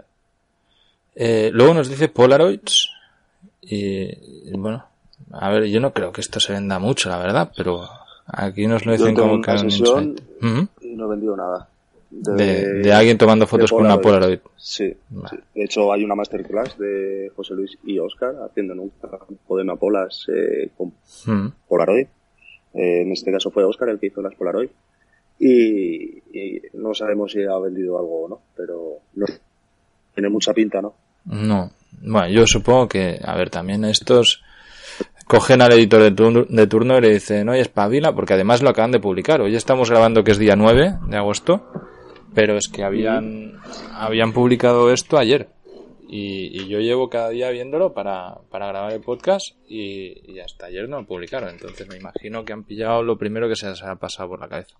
Eh, 1.14 1.50
luego 1.52 1.74
nos 1.74 1.88
dice 1.88 2.08
Polaroids, 2.08 2.88
y, 3.60 4.50
y 4.50 4.52
bueno, 4.56 4.84
a 5.32 5.50
ver, 5.50 5.64
yo 5.66 5.80
no 5.80 5.92
creo 5.92 6.12
que 6.12 6.20
esto 6.20 6.40
se 6.40 6.52
venda 6.52 6.78
mucho, 6.78 7.08
la 7.08 7.18
verdad, 7.18 7.52
pero 7.56 7.88
Aquí 8.32 8.66
nos 8.66 8.86
lo 8.86 8.92
dicen 8.92 9.14
como 9.14 9.42
que 9.42 9.58
sesión 9.58 10.16
uh 10.40 10.44
-huh. 10.44 10.68
y 10.80 10.94
no 10.94 11.06
he 11.06 11.10
vendido 11.10 11.36
nada. 11.36 11.68
De, 12.10 12.32
de, 12.34 12.72
de 12.82 12.92
alguien 12.92 13.16
tomando 13.16 13.46
fotos 13.46 13.70
con 13.70 13.84
una 13.84 13.98
Polaroid. 13.98 14.40
Sí, 14.56 14.94
vale. 15.10 15.28
sí, 15.30 15.36
De 15.54 15.64
hecho, 15.64 15.92
hay 15.92 16.04
una 16.04 16.14
masterclass 16.14 16.78
de 16.78 17.30
José 17.34 17.54
Luis 17.54 17.78
y 17.84 17.98
Oscar 17.98 18.34
haciendo 18.44 18.74
un 18.74 18.92
de 19.56 19.64
mapolas 19.64 20.26
eh, 20.28 20.70
con 20.76 20.88
uh 20.88 20.92
-huh. 21.26 21.52
Polaroid. 21.68 22.06
Eh, 22.74 23.02
en 23.02 23.12
este 23.12 23.30
caso 23.32 23.50
fue 23.50 23.64
Oscar 23.64 23.90
el 23.90 23.98
que 23.98 24.06
hizo 24.06 24.22
las 24.22 24.34
Polaroid. 24.34 24.70
Y, 25.38 26.18
y, 26.32 26.62
no 26.74 26.94
sabemos 26.94 27.32
si 27.32 27.42
ha 27.44 27.58
vendido 27.58 27.98
algo 27.98 28.24
o 28.24 28.28
no, 28.28 28.40
pero 28.56 28.98
no 29.14 29.26
tiene 30.14 30.28
mucha 30.28 30.52
pinta, 30.54 30.80
¿no? 30.80 30.94
No. 31.24 31.70
Bueno, 32.00 32.28
yo 32.28 32.46
supongo 32.46 32.88
que, 32.88 33.20
a 33.22 33.36
ver, 33.36 33.50
también 33.50 33.84
estos 33.84 34.42
cogen 35.32 35.62
al 35.62 35.72
editor 35.72 36.02
de 36.02 36.10
turno, 36.10 36.44
de 36.46 36.66
turno 36.66 36.98
y 36.98 37.00
le 37.00 37.08
dicen, 37.14 37.48
oye, 37.48 37.62
espabila, 37.62 38.14
porque 38.14 38.34
además 38.34 38.60
lo 38.60 38.68
acaban 38.68 38.90
de 38.90 39.00
publicar. 39.00 39.40
Hoy 39.40 39.56
estamos 39.56 39.88
grabando 39.88 40.22
que 40.22 40.32
es 40.32 40.38
día 40.38 40.56
9 40.56 40.98
de 41.08 41.16
agosto, 41.16 41.72
pero 42.34 42.58
es 42.58 42.68
que 42.68 42.84
habían, 42.84 43.58
habían 43.94 44.34
publicado 44.34 44.92
esto 44.92 45.16
ayer. 45.16 45.48
Y, 46.06 46.68
yo 46.68 46.80
llevo 46.80 47.08
cada 47.08 47.30
día 47.30 47.48
viéndolo 47.48 47.94
para, 47.94 48.40
para 48.50 48.66
grabar 48.66 48.92
el 48.92 49.00
podcast 49.00 49.56
y, 49.66 50.38
hasta 50.38 50.66
ayer 50.66 50.86
no 50.86 51.00
lo 51.00 51.06
publicaron. 51.06 51.48
Entonces 51.48 51.88
me 51.88 51.96
imagino 51.96 52.44
que 52.44 52.52
han 52.52 52.64
pillado 52.64 53.02
lo 53.02 53.16
primero 53.16 53.48
que 53.48 53.56
se 53.56 53.70
les 53.70 53.82
ha 53.82 53.96
pasado 53.96 54.28
por 54.28 54.40
la 54.40 54.48
cabeza. 54.48 54.76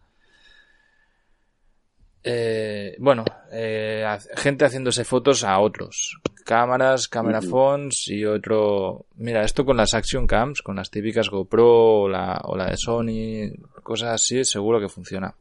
Eh, 2.22 2.94
bueno, 2.98 3.24
eh, 3.50 4.06
gente 4.36 4.66
haciéndose 4.66 5.04
fotos 5.04 5.44
a 5.44 5.58
otros. 5.60 6.20
Cámaras, 6.44 7.08
camera 7.08 7.40
phones 7.40 8.08
y 8.08 8.24
otro... 8.24 9.06
Mira, 9.16 9.44
esto 9.44 9.64
con 9.64 9.76
las 9.76 9.94
action 9.94 10.26
cams, 10.26 10.62
con 10.62 10.76
las 10.76 10.90
típicas 10.90 11.30
GoPro 11.30 12.02
o 12.02 12.08
la, 12.08 12.40
o 12.44 12.56
la 12.56 12.66
de 12.66 12.76
Sony, 12.76 13.52
cosas 13.82 14.10
así, 14.10 14.44
seguro 14.44 14.80
que 14.80 14.88
funciona. 14.88 15.34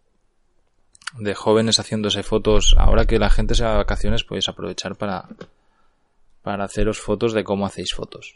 De 1.17 1.34
jóvenes 1.34 1.79
haciéndose 1.79 2.24
fotos. 2.24 2.75
Ahora 2.77 3.05
que 3.05 3.20
la 3.20 3.29
gente 3.29 3.55
se 3.55 3.63
va 3.63 3.72
de 3.72 3.77
vacaciones, 3.77 4.24
podéis 4.24 4.48
aprovechar 4.50 4.96
para, 4.96 5.27
para 6.41 6.65
haceros 6.65 7.00
fotos 7.00 7.34
de 7.34 7.43
cómo 7.43 7.65
hacéis 7.65 7.93
fotos. 7.93 8.36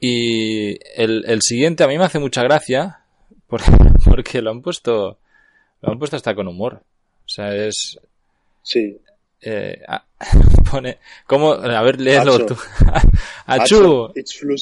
Y 0.00 0.78
el, 1.00 1.24
el, 1.26 1.42
siguiente 1.42 1.84
a 1.84 1.88
mí 1.88 1.98
me 1.98 2.04
hace 2.04 2.18
mucha 2.18 2.42
gracia 2.42 3.00
porque, 3.46 4.42
lo 4.42 4.50
han 4.50 4.62
puesto 4.62 5.18
lo 5.80 5.92
han 5.92 5.98
puesto 5.98 6.16
hasta 6.16 6.34
con 6.34 6.48
humor. 6.48 6.82
O 7.24 7.28
sea, 7.28 7.54
es... 7.54 7.98
Sí. 8.62 8.98
Eh, 9.40 9.80
pone... 10.70 10.98
¿Cómo? 11.26 11.52
A 11.52 11.82
ver, 11.82 12.00
léelo 12.00 12.46
tú. 12.46 12.56
Achu. 13.46 14.12
It's 14.14 14.34
flu. 14.34 14.54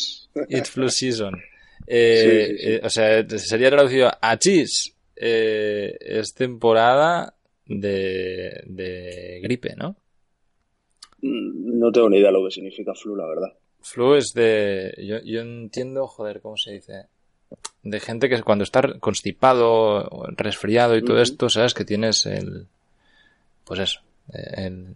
It's 0.49 0.71
flu 0.71 0.89
season. 0.91 1.43
Eh, 1.87 2.57
eh, 2.61 2.81
o 2.83 2.91
sea, 2.91 3.27
sería 3.39 3.71
traducido 3.71 4.11
Achis. 4.21 4.93
Eh, 5.15 5.97
es 6.01 6.35
temporada 6.35 7.35
de, 7.65 8.63
de 8.67 9.41
gripe, 9.43 9.75
¿no? 9.77 9.97
Mm, 11.23 11.79
no 11.79 11.91
tengo 11.91 12.11
ni 12.11 12.19
idea 12.19 12.31
lo 12.31 12.45
que 12.45 12.51
significa 12.51 12.95
flu, 12.95 13.17
la 13.17 13.27
verdad. 13.27 13.53
Flu 13.81 14.15
es 14.15 14.33
de. 14.35 14.95
Yo, 14.99 15.21
yo 15.25 15.41
entiendo, 15.41 16.07
joder, 16.07 16.41
¿cómo 16.41 16.57
se 16.57 16.73
dice? 16.73 17.07
De 17.83 18.01
gente 18.01 18.29
que 18.29 18.43
cuando 18.43 18.65
está 18.65 18.99
constipado, 18.99 20.27
resfriado 20.37 20.97
y 20.97 21.05
todo 21.05 21.23
esto, 21.23 21.49
sabes 21.49 21.73
que 21.73 21.85
tienes 21.85 22.27
el. 22.27 22.67
Pues 23.65 23.81
eso, 23.81 24.01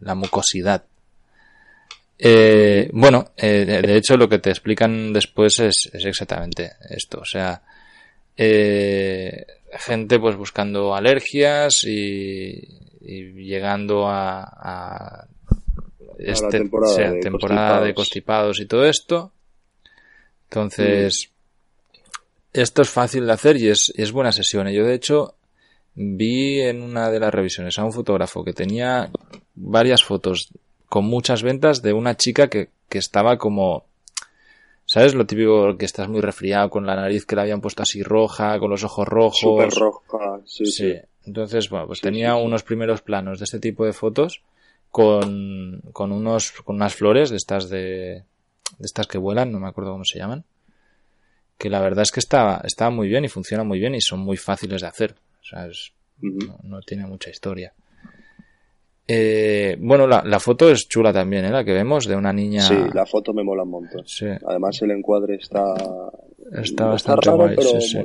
la 0.01 0.15
mucosidad. 0.15 0.85
Eh, 2.19 2.91
bueno, 2.93 3.31
eh, 3.37 3.65
de, 3.65 3.97
hecho 3.97 4.17
lo 4.17 4.29
que 4.29 4.39
te 4.39 4.51
explican 4.51 5.13
después 5.13 5.59
es, 5.61 5.91
es 5.93 6.05
exactamente 6.05 6.73
esto. 6.91 7.21
O 7.21 7.25
sea, 7.25 7.63
eh, 8.37 9.47
gente 9.73 10.19
pues 10.19 10.37
buscando 10.37 10.95
alergias 10.95 11.85
y, 11.85 12.61
llegando 13.01 14.07
a 14.09 15.27
este, 16.21 16.51
temporada, 16.51 16.95
sea, 16.95 17.11
de, 17.13 17.21
temporada 17.21 17.59
constipados. 17.59 17.87
de 17.87 17.95
constipados 17.95 18.61
y 18.61 18.67
todo 18.67 18.87
esto. 18.87 19.33
Entonces, 20.45 21.31
esto 22.53 22.83
es 22.83 22.91
fácil 22.91 23.27
de 23.27 23.33
hacer 23.33 23.57
y 23.57 23.69
es, 23.69 23.93
es 23.97 24.13
buena 24.13 24.33
sesión. 24.33 24.69
Yo, 24.69 24.85
de 24.85 24.95
hecho, 24.95 25.35
vi 26.03 26.63
en 26.63 26.83
una 26.83 27.11
de 27.11 27.21
las 27.21 27.33
revisiones 27.33 27.79
a 27.79 27.85
un 27.85 27.93
fotógrafo 27.93 28.43
que 28.43 28.55
tenía 28.55 29.11
varias 29.55 30.03
fotos 30.03 30.49
con 30.89 31.05
muchas 31.05 31.43
ventas 31.43 31.83
de 31.83 31.93
una 31.93 32.17
chica 32.17 32.49
que, 32.49 32.71
que 32.89 32.99
estaba 32.99 33.37
como, 33.37 33.85
¿sabes? 34.87 35.15
Lo 35.15 35.27
típico 35.27 35.77
que 35.77 35.85
estás 35.85 36.09
muy 36.09 36.23
resfriado 36.23 36.71
con 36.71 36.87
la 36.87 36.97
nariz 36.97 37.27
que 37.27 37.37
la 37.37 37.43
habían 37.43 37.61
puesto 37.61 37.83
así 37.83 38.03
roja, 38.03 38.59
con 38.59 38.71
los 38.71 38.83
ojos 38.83 39.07
rojos. 39.07 39.41
Súper 39.41 39.71
roja, 39.71 40.41
sí, 40.47 40.67
sí. 40.67 40.95
Entonces, 41.27 41.69
bueno, 41.69 41.87
pues 41.87 42.01
tenía 42.01 42.35
unos 42.35 42.63
primeros 42.63 43.03
planos 43.03 43.39
de 43.39 43.45
este 43.45 43.61
tipo 43.61 43.85
de 43.85 43.93
fotos 43.93 44.43
con, 44.91 45.83
con 45.93 46.13
unos, 46.13 46.53
con 46.65 46.77
unas 46.77 46.95
flores 46.95 47.29
de 47.29 47.37
estas 47.37 47.69
de, 47.69 48.25
de 48.79 48.87
estas 48.87 49.07
que 49.07 49.19
vuelan, 49.19 49.53
no 49.53 49.61
me 49.61 49.69
acuerdo 49.69 49.93
cómo 49.93 50.05
se 50.07 50.19
llaman. 50.19 50.45
Que 51.59 51.69
la 51.69 51.81
verdad 51.81 52.03
es 52.03 52.11
que 52.11 52.21
está, 52.21 52.63
está 52.65 52.89
muy 52.89 53.07
bien 53.07 53.27
y 53.27 53.29
funciona 53.29 53.65
muy 53.65 53.79
bien 53.79 53.95
y 53.95 54.01
son 54.01 54.21
muy 54.21 54.39
fáciles 54.39 54.81
de 54.81 54.89
hacer. 54.89 55.15
O 55.41 55.45
sea, 55.45 55.69
no, 56.63 56.81
tiene 56.83 57.07
mucha 57.07 57.31
historia. 57.31 57.73
Eh, 59.07 59.77
bueno, 59.81 60.07
la, 60.07 60.23
la, 60.25 60.39
foto 60.39 60.71
es 60.71 60.89
chula 60.89 61.13
también, 61.13 61.45
¿eh? 61.45 61.51
La 61.51 61.65
que 61.65 61.73
vemos 61.73 62.07
de 62.07 62.15
una 62.15 62.33
niña. 62.33 62.63
Sí, 62.63 62.77
la 62.95 63.07
foto 63.07 63.33
me 63.33 63.43
mola 63.43 63.65
un 63.65 63.71
montón. 63.71 64.07
Sí. 64.07 64.27
Además, 64.47 64.81
el 64.83 64.93
encuadre 64.93 65.37
está. 65.37 65.75
Está 66.53 66.87
bastante 66.87 67.31
guay. 67.31 67.57
sí, 67.81 68.05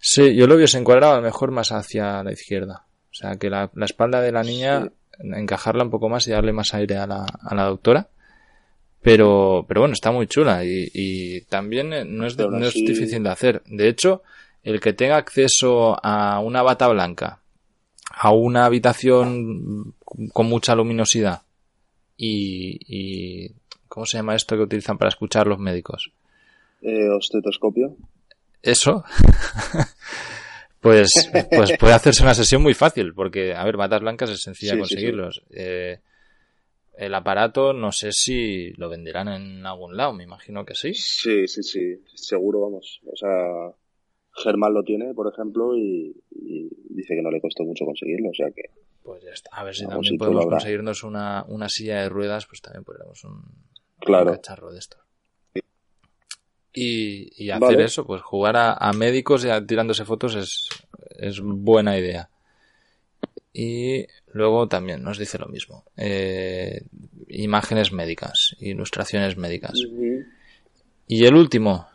sí. 0.00 0.34
yo 0.34 0.46
lo 0.46 0.54
hubiese 0.54 0.78
encuadrado 0.78 1.14
a 1.14 1.16
lo 1.16 1.22
mejor 1.22 1.50
más 1.50 1.72
hacia 1.72 2.22
la 2.22 2.32
izquierda. 2.32 2.86
O 3.10 3.14
sea, 3.14 3.36
que 3.36 3.50
la, 3.50 3.70
la 3.74 3.84
espalda 3.84 4.22
de 4.22 4.32
la 4.32 4.42
niña 4.42 4.90
encajarla 5.22 5.84
un 5.84 5.90
poco 5.90 6.08
más 6.08 6.26
y 6.26 6.30
darle 6.30 6.52
más 6.52 6.74
aire 6.74 6.96
a 6.96 7.06
la, 7.06 7.24
a 7.24 7.54
la 7.54 7.64
doctora. 7.64 8.08
Pero, 9.02 9.64
pero 9.66 9.80
bueno, 9.80 9.94
está 9.94 10.12
muy 10.12 10.28
chula 10.28 10.64
y, 10.64 10.88
y 10.94 11.40
también 11.42 11.92
eh, 11.92 12.04
no 12.04 12.24
es, 12.24 12.38
no 12.38 12.64
es 12.64 12.74
difícil 12.74 13.22
de 13.22 13.30
hacer. 13.30 13.62
De 13.66 13.88
hecho, 13.88 14.22
el 14.62 14.80
que 14.80 14.92
tenga 14.92 15.16
acceso 15.16 15.96
a 16.02 16.40
una 16.40 16.62
bata 16.62 16.88
blanca, 16.88 17.40
a 18.10 18.32
una 18.32 18.64
habitación 18.64 19.94
con 20.32 20.46
mucha 20.46 20.74
luminosidad 20.74 21.42
y, 22.16 22.78
y 22.86 23.52
¿cómo 23.88 24.06
se 24.06 24.18
llama 24.18 24.36
esto 24.36 24.56
que 24.56 24.62
utilizan 24.62 24.98
para 24.98 25.08
escuchar 25.08 25.46
los 25.46 25.58
médicos? 25.58 26.12
Eh, 26.82 27.08
ostetoscopio. 27.08 27.96
Eso. 28.62 29.04
pues, 30.80 31.30
pues 31.50 31.76
puede 31.78 31.94
hacerse 31.94 32.22
una 32.22 32.34
sesión 32.34 32.62
muy 32.62 32.74
fácil, 32.74 33.14
porque, 33.14 33.54
a 33.54 33.64
ver, 33.64 33.76
batas 33.76 34.00
blancas 34.00 34.30
es 34.30 34.42
sencilla 34.42 34.78
conseguirlos. 34.78 35.42
Eh, 35.50 35.98
el 36.96 37.14
aparato 37.14 37.72
no 37.72 37.90
sé 37.90 38.12
si 38.12 38.70
lo 38.74 38.88
venderán 38.88 39.28
en 39.28 39.66
algún 39.66 39.96
lado, 39.96 40.12
me 40.12 40.24
imagino 40.24 40.64
que 40.64 40.74
sí. 40.74 40.94
Sí, 40.94 41.48
sí, 41.48 41.62
sí, 41.62 42.02
seguro, 42.14 42.60
vamos. 42.60 43.00
O 43.06 43.16
sea, 43.16 43.74
Germán 44.34 44.74
lo 44.74 44.82
tiene, 44.82 45.14
por 45.14 45.32
ejemplo, 45.32 45.76
y, 45.76 46.14
dice 46.30 47.14
que 47.14 47.22
no 47.22 47.30
le 47.30 47.40
costó 47.40 47.64
mucho 47.64 47.84
conseguirlo, 47.84 48.30
o 48.30 48.34
sea 48.34 48.50
que... 48.50 48.70
Pues 49.02 49.22
ya 49.22 49.32
está. 49.32 49.50
A 49.52 49.64
ver 49.64 49.74
si 49.74 49.86
también 49.86 50.16
podemos 50.16 50.46
conseguirnos 50.46 51.02
una, 51.02 51.44
una 51.48 51.68
silla 51.68 52.02
de 52.02 52.08
ruedas, 52.08 52.46
pues 52.46 52.60
también 52.60 52.84
podríamos 52.84 53.24
un, 53.24 53.42
claro. 53.98 54.30
un 54.30 54.36
cacharro 54.36 54.72
de 54.72 54.78
esto. 54.78 54.98
Y, 56.74 57.50
hacer 57.50 57.80
eso, 57.80 58.06
pues 58.06 58.22
jugar 58.22 58.56
a, 58.56 58.92
médicos 58.94 59.44
y 59.44 59.66
tirándose 59.66 60.04
fotos 60.04 60.34
es, 60.36 60.68
es, 61.18 61.40
buena 61.42 61.98
idea. 61.98 62.30
Y 63.52 64.06
luego 64.32 64.68
también 64.68 65.02
nos 65.02 65.18
dice 65.18 65.38
lo 65.38 65.48
mismo. 65.48 65.84
Eh, 65.96 66.82
imágenes 67.28 67.92
médicas, 67.92 68.56
ilustraciones 68.60 69.36
médicas. 69.36 69.74
Y 71.06 71.26
el 71.26 71.34
último. 71.34 71.86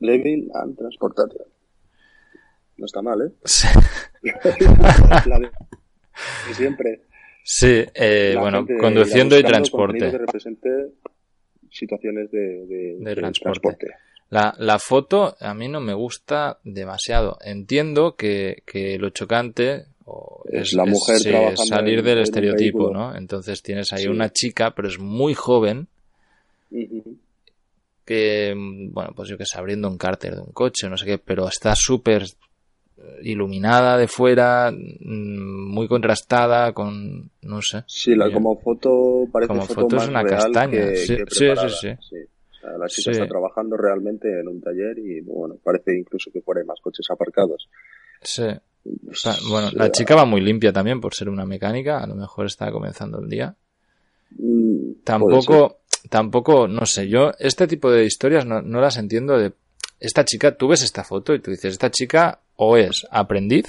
Living 0.00 0.48
and 0.54 0.76
Transportation. 0.76 1.46
No 2.76 2.86
está 2.86 3.02
mal, 3.02 3.22
¿eh? 3.22 3.32
Sí. 3.44 3.66
siempre. 6.52 7.02
Sí, 7.42 7.84
eh, 7.94 8.36
bueno, 8.38 8.66
conduciendo 8.80 9.38
y 9.38 9.42
transporte. 9.42 10.10
Que 10.10 10.18
represente 10.18 10.68
situaciones 11.70 12.30
de, 12.30 13.14
transporte. 13.16 13.88
La, 14.30 14.54
la, 14.58 14.78
foto 14.78 15.36
a 15.40 15.54
mí 15.54 15.68
no 15.68 15.80
me 15.80 15.94
gusta 15.94 16.58
demasiado. 16.62 17.38
Entiendo 17.42 18.14
que, 18.16 18.62
que 18.66 18.98
lo 18.98 19.08
chocante 19.10 19.86
es, 20.50 20.72
la 20.72 20.84
mujer 20.84 21.18
salir 21.56 22.02
del 22.02 22.20
estereotipo, 22.20 22.90
¿no? 22.90 23.16
Entonces 23.16 23.62
tienes 23.62 23.92
ahí 23.92 24.06
una 24.06 24.30
chica, 24.30 24.74
pero 24.74 24.88
es 24.88 24.98
muy 24.98 25.34
joven, 25.34 25.88
que, 28.08 28.54
bueno, 28.56 29.12
pues 29.14 29.28
yo 29.28 29.36
que 29.36 29.44
sé, 29.44 29.58
abriendo 29.58 29.88
un 29.88 29.98
cárter 29.98 30.34
de 30.34 30.40
un 30.40 30.52
coche, 30.52 30.88
no 30.88 30.96
sé 30.96 31.04
qué, 31.04 31.18
pero 31.18 31.46
está 31.46 31.74
súper 31.76 32.24
iluminada 33.22 33.96
de 33.96 34.08
fuera, 34.08 34.70
mm, 34.70 35.72
muy 35.72 35.88
contrastada, 35.88 36.72
con, 36.72 37.30
no 37.42 37.62
sé. 37.62 37.84
Sí, 37.86 38.14
la, 38.14 38.30
como 38.30 38.58
foto 38.58 39.26
parece 39.30 39.48
como 39.48 39.62
foto, 39.62 39.96
es 39.96 40.08
una 40.08 40.24
castaña. 40.24 40.94
sí, 40.94 41.16
sí, 41.28 41.46
sí, 41.78 42.16
la 42.78 42.86
chica 42.86 43.10
está 43.12 43.26
trabajando 43.26 43.76
realmente 43.76 44.40
en 44.40 44.48
un 44.48 44.60
taller 44.60 44.98
y 44.98 45.20
bueno, 45.20 45.56
parece 45.62 45.96
incluso 45.96 46.30
que 46.32 46.40
fuera 46.40 46.64
más 46.64 46.80
coches 46.80 47.06
aparcados. 47.10 47.68
Sí. 48.20 48.46
bueno, 49.48 49.70
la 49.74 49.92
chica 49.92 50.14
va 50.14 50.24
muy 50.24 50.40
limpia 50.40 50.72
también 50.72 51.00
por 51.00 51.14
ser 51.14 51.28
una 51.28 51.46
mecánica, 51.46 52.02
a 52.02 52.06
lo 52.06 52.14
mejor 52.14 52.46
está 52.46 52.70
comenzando 52.72 53.20
el 53.20 53.28
día. 53.28 53.54
Mm, 54.30 55.04
tampoco, 55.04 55.77
tampoco, 56.08 56.68
no 56.68 56.86
sé, 56.86 57.08
yo 57.08 57.32
este 57.38 57.66
tipo 57.66 57.90
de 57.90 58.04
historias 58.04 58.46
no, 58.46 58.62
no 58.62 58.80
las 58.80 58.96
entiendo 58.96 59.38
de 59.38 59.52
esta 60.00 60.24
chica, 60.24 60.56
tú 60.56 60.68
ves 60.68 60.82
esta 60.82 61.04
foto 61.04 61.34
y 61.34 61.40
tú 61.40 61.50
dices, 61.50 61.72
esta 61.72 61.90
chica 61.90 62.40
o 62.56 62.76
es 62.76 63.06
aprendiz 63.10 63.66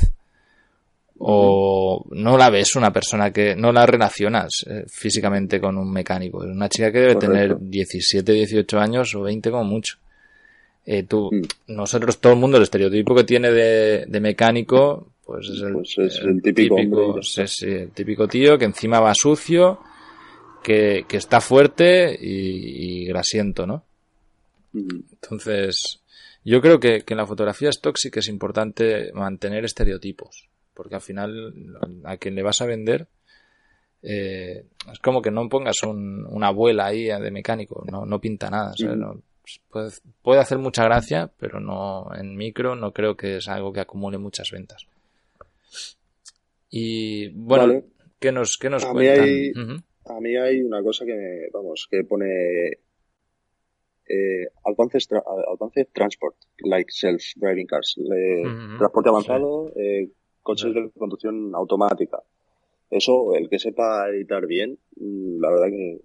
o 1.19 2.05
no 2.11 2.37
la 2.37 2.49
ves 2.49 2.75
una 2.75 2.93
persona 2.93 3.31
que 3.31 3.55
no 3.55 3.71
la 3.71 3.85
relacionas 3.85 4.65
eh, 4.67 4.85
físicamente 4.87 5.59
con 5.59 5.77
un 5.77 5.91
mecánico. 5.91 6.43
Es 6.43 6.49
una 6.49 6.69
chica 6.69 6.91
que 6.91 6.99
debe 6.99 7.15
tener 7.15 7.57
17, 7.59 8.31
18 8.31 8.79
años 8.79 9.13
o 9.15 9.21
20 9.23 9.51
como 9.51 9.65
mucho. 9.65 9.97
Eh, 10.85 11.03
tú, 11.03 11.29
mm. 11.31 11.73
nosotros, 11.73 12.19
todo 12.19 12.33
el 12.33 12.39
mundo, 12.39 12.57
el 12.57 12.63
estereotipo 12.63 13.13
que 13.13 13.25
tiene 13.25 13.51
de, 13.51 14.05
de, 14.07 14.19
mecánico, 14.21 15.09
pues 15.25 15.49
es 15.49 15.61
el, 15.61 15.73
Pues 15.73 15.97
es 15.97 16.19
el 16.19 16.41
típico 16.41 17.19
el 17.63 17.91
típico 17.91 18.27
tío 18.27 18.57
que 18.57 18.65
encima 18.65 19.01
va 19.01 19.13
sucio, 19.13 19.79
que, 20.63 21.05
que 21.07 21.17
está 21.17 21.41
fuerte 21.41 22.17
y, 22.19 23.01
y 23.03 23.05
grasiento, 23.05 23.65
¿no? 23.67 23.83
Entonces, 25.11 26.01
yo 26.45 26.61
creo 26.61 26.79
que, 26.79 27.01
que 27.01 27.13
en 27.13 27.17
la 27.17 27.25
fotografía 27.25 27.69
stock 27.69 27.95
sí 27.97 28.11
que 28.11 28.19
es 28.19 28.27
importante 28.27 29.11
mantener 29.13 29.65
estereotipos, 29.65 30.47
porque 30.73 30.95
al 30.95 31.01
final 31.01 32.01
a 32.05 32.17
quien 32.17 32.35
le 32.35 32.43
vas 32.43 32.61
a 32.61 32.65
vender 32.65 33.07
eh, 34.01 34.63
es 34.91 34.99
como 34.99 35.21
que 35.21 35.29
no 35.31 35.49
pongas 35.49 35.83
un- 35.83 36.25
una 36.29 36.47
abuela 36.47 36.85
ahí 36.85 37.05
de 37.05 37.31
mecánico, 37.31 37.83
no, 37.91 38.05
no 38.05 38.21
pinta 38.21 38.49
nada, 38.49 38.73
¿sabes? 38.77 38.97
No- 38.97 39.21
puede, 39.69 39.91
puede 40.21 40.39
hacer 40.39 40.57
mucha 40.59 40.83
gracia, 40.85 41.29
pero 41.37 41.59
no 41.59 42.09
en 42.15 42.35
micro 42.37 42.75
no 42.75 42.93
creo 42.93 43.17
que 43.17 43.37
es 43.37 43.47
algo 43.49 43.73
que 43.73 43.79
acumule 43.81 44.17
muchas 44.17 44.51
ventas. 44.51 44.85
Y 46.69 47.29
bueno, 47.29 47.65
Vale. 47.67 47.85
¿qué 48.19 48.31
nos, 48.31 48.57
qué 48.57 48.69
nos 48.69 48.83
A 48.85 48.93
mí 48.93 48.93
cuentan? 48.93 49.85
A 50.09 50.19
mí 50.19 50.35
hay 50.35 50.61
una 50.61 50.81
cosa 50.83 51.05
que, 51.05 51.15
me- 51.15 51.49
vamos, 51.53 51.87
que 51.89 52.03
pone 52.03 52.79
eh, 54.07 54.47
advanced, 54.65 55.09
tra- 55.09 55.23
advanced 55.53 55.87
transport, 55.93 56.35
like 56.63 56.91
self-driving 56.91 57.67
cars, 57.67 57.95
transporte 58.77 59.09
avanzado, 59.09 59.71
eh, 59.75 60.09
coches 60.41 60.73
de 60.73 60.89
conducción 60.97 61.53
automática. 61.53 62.23
Eso, 62.89 63.35
el 63.35 63.49
que 63.49 63.59
sepa 63.59 64.09
editar 64.09 64.47
bien, 64.47 64.79
mm, 64.95 65.39
la 65.39 65.51
verdad 65.51 65.67
que, 65.67 66.01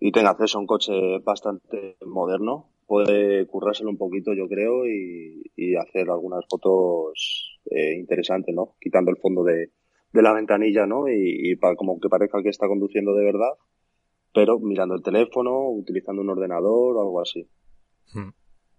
y 0.00 0.12
tenga 0.12 0.30
acceso 0.30 0.56
a 0.56 0.60
un 0.62 0.66
coche 0.66 0.92
bastante 1.22 1.96
moderno, 2.06 2.70
puede 2.86 3.46
currárselo 3.46 3.90
un 3.90 3.98
poquito, 3.98 4.32
yo 4.32 4.48
creo, 4.48 4.86
y, 4.86 5.42
y 5.56 5.76
hacer 5.76 6.08
algunas 6.08 6.44
fotos 6.48 7.60
eh, 7.70 7.94
interesantes, 7.98 8.54
¿no? 8.54 8.76
Quitando 8.80 9.10
el 9.10 9.18
fondo 9.18 9.44
de, 9.44 9.68
de 10.12 10.22
la 10.22 10.32
ventanilla, 10.32 10.86
¿no? 10.86 11.08
Y, 11.08 11.52
y 11.52 11.56
para 11.56 11.76
como 11.76 11.98
que 12.00 12.08
parezca 12.08 12.42
que 12.42 12.48
está 12.48 12.66
conduciendo 12.66 13.14
de 13.14 13.24
verdad, 13.24 13.50
pero 14.34 14.58
mirando 14.58 14.94
el 14.94 15.02
teléfono, 15.02 15.68
utilizando 15.70 16.22
un 16.22 16.30
ordenador 16.30 16.96
o 16.96 17.00
algo 17.00 17.20
así. 17.20 17.48
Mm. 18.14 18.30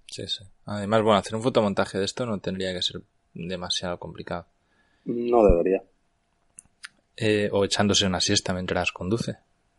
Sí, 0.07 0.27
sí. 0.27 0.43
Además, 0.65 1.01
bueno, 1.03 1.17
hacer 1.19 1.35
un 1.35 1.41
fotomontaje 1.43 1.97
de 1.97 2.05
esto 2.05 2.25
no 2.25 2.39
tendría 2.39 2.73
que 2.73 2.81
ser 2.81 3.01
demasiado 3.33 3.97
complicado. 3.97 4.45
No 5.05 5.43
debería. 5.45 5.81
Eh, 7.15 7.49
o 7.51 7.63
echándose 7.65 8.05
una 8.05 8.19
siesta 8.19 8.53
mientras 8.53 8.91
conduce. 8.91 9.37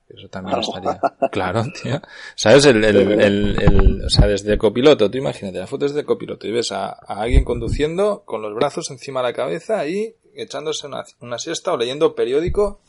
Eso 0.08 0.28
también 0.28 0.56
Ah. 0.58 0.60
estaría. 0.60 1.00
Claro, 1.30 1.62
tío. 1.82 2.00
¿Sabes? 2.34 2.66
El, 2.66 2.84
el, 2.84 2.96
el, 3.20 3.62
el- 3.62 4.04
o 4.04 4.08
sea, 4.10 4.26
desde 4.26 4.56
copiloto, 4.58 5.10
tú 5.10 5.18
imagínate, 5.18 5.58
la 5.58 5.66
foto 5.66 5.86
es 5.86 5.94
de 5.94 6.04
copiloto 6.04 6.46
y 6.46 6.52
ves 6.52 6.72
a, 6.72 6.86
a 6.88 7.20
alguien 7.22 7.44
conduciendo 7.44 8.22
con 8.24 8.42
los 8.42 8.54
brazos 8.54 8.90
encima 8.90 9.20
de 9.20 9.28
la 9.28 9.32
cabeza 9.34 9.86
y 9.86 10.14
echándose 10.34 10.86
una, 10.86 11.04
una 11.20 11.38
siesta 11.38 11.72
o 11.72 11.76
leyendo 11.76 12.14
periódico 12.14 12.80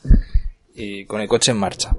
y 0.75 1.05
con 1.05 1.21
el 1.21 1.27
coche 1.27 1.51
en 1.51 1.57
marcha. 1.57 1.95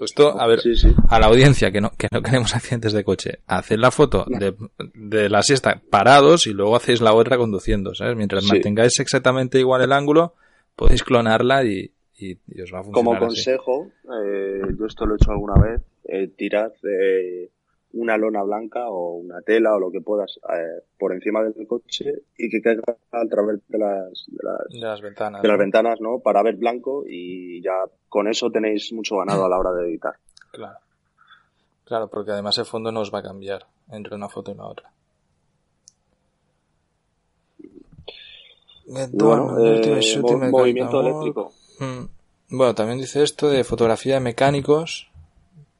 Esto, 0.00 0.40
a 0.40 0.46
ver, 0.46 0.60
Sí, 0.60 0.76
sí. 0.76 0.94
a 1.08 1.18
la 1.18 1.26
audiencia 1.26 1.72
que 1.72 1.80
no, 1.80 1.90
que 1.90 2.06
no 2.12 2.22
queremos 2.22 2.54
accidentes 2.54 2.92
de 2.92 3.02
coche, 3.02 3.40
haced 3.48 3.78
la 3.78 3.90
foto 3.90 4.24
de, 4.28 4.54
de 4.94 5.28
la 5.28 5.42
siesta 5.42 5.82
parados 5.90 6.46
y 6.46 6.52
luego 6.52 6.76
hacéis 6.76 7.00
la 7.00 7.12
otra 7.14 7.36
conduciendo, 7.36 7.94
¿sabes? 7.96 8.16
Mientras 8.16 8.44
Sí. 8.44 8.50
mantengáis 8.52 8.98
exactamente 9.00 9.58
igual 9.58 9.82
el 9.82 9.92
ángulo, 9.92 10.34
podéis 10.76 11.02
clonarla 11.02 11.64
y, 11.64 11.90
y, 12.16 12.38
y 12.46 12.60
os 12.62 12.72
va 12.72 12.78
a 12.80 12.84
funcionar. 12.84 12.92
Como 12.92 13.18
consejo, 13.18 13.90
eh, 14.24 14.60
yo 14.78 14.86
esto 14.86 15.04
lo 15.04 15.14
he 15.14 15.16
hecho 15.16 15.32
alguna 15.32 15.60
vez, 15.60 15.80
eh, 16.04 16.28
tirad 16.36 16.70
eh, 16.84 17.50
una 17.92 18.16
lona 18.16 18.42
blanca 18.42 18.88
o 18.88 19.16
una 19.16 19.40
tela 19.42 19.74
o 19.74 19.80
lo 19.80 19.90
que 19.90 20.00
puedas 20.00 20.38
eh, 20.50 20.82
por 20.98 21.12
encima 21.12 21.42
del 21.42 21.66
coche 21.66 22.22
y 22.36 22.50
que 22.50 22.60
caiga 22.60 22.82
a 23.12 23.26
través 23.26 23.60
de 23.68 23.78
las, 23.78 24.24
de 24.26 24.38
las, 24.42 24.68
De 24.68 24.78
las 24.78 25.00
ventanas. 25.00 25.42
de 25.42 25.48
las 25.48 25.56
¿no? 25.56 25.62
ventanas, 25.62 26.00
¿no? 26.00 26.18
Para 26.20 26.42
ver 26.42 26.56
blanco 26.56 27.04
y 27.06 27.62
ya 27.62 27.84
con 28.08 28.28
eso 28.28 28.50
tenéis 28.50 28.92
mucho 28.92 29.16
ganado 29.16 29.44
a 29.44 29.48
la 29.48 29.58
hora 29.58 29.72
de 29.72 29.88
editar. 29.88 30.14
Claro. 30.52 30.78
Claro, 31.84 32.08
porque 32.08 32.32
además 32.32 32.58
el 32.58 32.66
fondo 32.66 32.92
no 32.92 33.00
os 33.00 33.12
va 33.12 33.20
a 33.20 33.22
cambiar 33.22 33.66
entre 33.90 34.14
una 34.14 34.28
foto 34.28 34.50
y 34.50 34.54
la 34.54 34.66
otra. 34.66 34.92
Y 38.86 39.16
bueno, 39.16 39.56
eh, 39.58 40.50
movimiento 40.50 41.00
eléctrico. 41.00 41.52
Mm. 41.78 42.56
Bueno, 42.56 42.74
también 42.74 42.98
dice 42.98 43.22
esto 43.22 43.48
de 43.48 43.64
fotografía 43.64 44.14
de 44.14 44.20
mecánicos, 44.20 45.07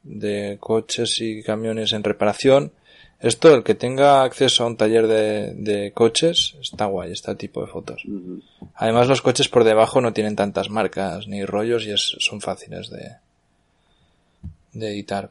de 0.08 0.56
coches 0.60 1.16
y 1.20 1.42
camiones 1.42 1.92
en 1.92 2.02
reparación. 2.04 2.72
Esto, 3.20 3.52
el 3.54 3.64
que 3.64 3.74
tenga 3.74 4.22
acceso 4.22 4.62
a 4.62 4.68
un 4.68 4.76
taller 4.76 5.06
de, 5.08 5.52
de 5.54 5.92
coches, 5.92 6.56
está 6.60 6.86
guay, 6.86 7.10
este 7.12 7.34
tipo 7.34 7.60
de 7.60 7.66
fotos. 7.66 8.04
Además, 8.76 9.08
los 9.08 9.22
coches 9.22 9.48
por 9.48 9.64
debajo 9.64 10.00
no 10.00 10.12
tienen 10.12 10.36
tantas 10.36 10.70
marcas 10.70 11.26
ni 11.26 11.44
rollos 11.44 11.84
y 11.86 11.90
es- 11.90 12.16
son 12.20 12.40
fáciles 12.40 12.90
de, 12.90 13.08
de 14.72 14.88
editar. 14.90 15.30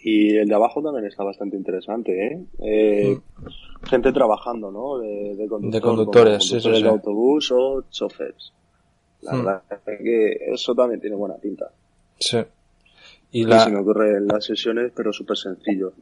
Y 0.00 0.36
el 0.36 0.48
de 0.48 0.54
abajo 0.54 0.80
también 0.82 1.06
está 1.06 1.24
bastante 1.24 1.56
interesante, 1.56 2.26
¿eh? 2.26 2.38
Eh, 2.60 3.18
Gente 3.84 4.12
trabajando, 4.12 4.70
¿no? 4.70 4.98
De, 4.98 5.34
de, 5.36 5.48
conductor, 5.48 5.60
Mm. 5.68 5.70
De 5.70 5.80
conductores, 5.80 6.42
sí, 6.44 6.48
como 6.50 6.60
sí, 6.60 6.62
conductores 6.62 6.78
sí. 6.78 6.82
de 6.84 6.88
autobús 6.90 7.52
o 7.52 7.84
choferes. 7.90 8.52
La 9.22 9.32
Hmm. 9.32 9.44
verdad 9.44 9.62
es 9.86 9.98
que 10.00 10.52
eso 10.54 10.74
también 10.74 11.00
tiene 11.00 11.16
buena 11.16 11.36
pinta. 11.36 11.70
Sí. 12.20 12.38
Y 13.32 13.44
la, 13.44 13.60
se 13.64 13.70
me 13.70 13.80
ocurre 13.80 14.16
en 14.16 14.26
las 14.26 14.44
sesiones, 14.44 14.92
pero 14.94 15.12
súper 15.12 15.36
sencillo. 15.36 15.92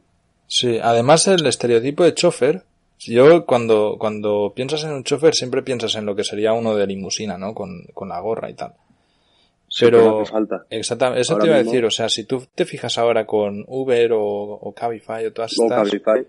Sí, 0.47 0.79
además 0.81 1.27
el 1.27 1.45
estereotipo 1.45 2.03
de 2.03 2.13
chofer, 2.13 2.63
yo 2.99 3.45
cuando, 3.45 3.97
cuando 3.99 4.53
piensas 4.55 4.83
en 4.85 4.91
un 4.91 5.03
chofer 5.03 5.33
siempre 5.35 5.61
piensas 5.61 5.95
en 5.95 6.05
lo 6.05 6.15
que 6.15 6.23
sería 6.23 6.53
uno 6.53 6.75
de 6.75 6.87
limusina, 6.87 7.37
¿no? 7.37 7.53
Con, 7.53 7.83
con 7.93 8.09
la 8.09 8.19
gorra 8.21 8.49
y 8.49 8.53
tal. 8.53 8.73
Sí, 9.69 9.83
Pero, 9.85 10.25
falta. 10.25 10.65
exactamente, 10.69 11.21
eso 11.21 11.33
Ahora 11.33 11.43
te 11.43 11.47
iba 11.49 11.57
a 11.59 11.63
decir, 11.63 11.83
o 11.83 11.91
sea, 11.91 12.07
si 12.07 12.23
tú 12.23 12.45
te 12.55 12.63
fijas 12.63 12.97
ahora 12.97 13.25
con 13.25 13.65
Uber 13.67 14.13
o, 14.13 14.21
o 14.23 14.73
Cabify 14.73 15.25
o 15.25 15.33
todas 15.33 15.51
estas, 15.51 15.69
Cabify, 15.89 16.25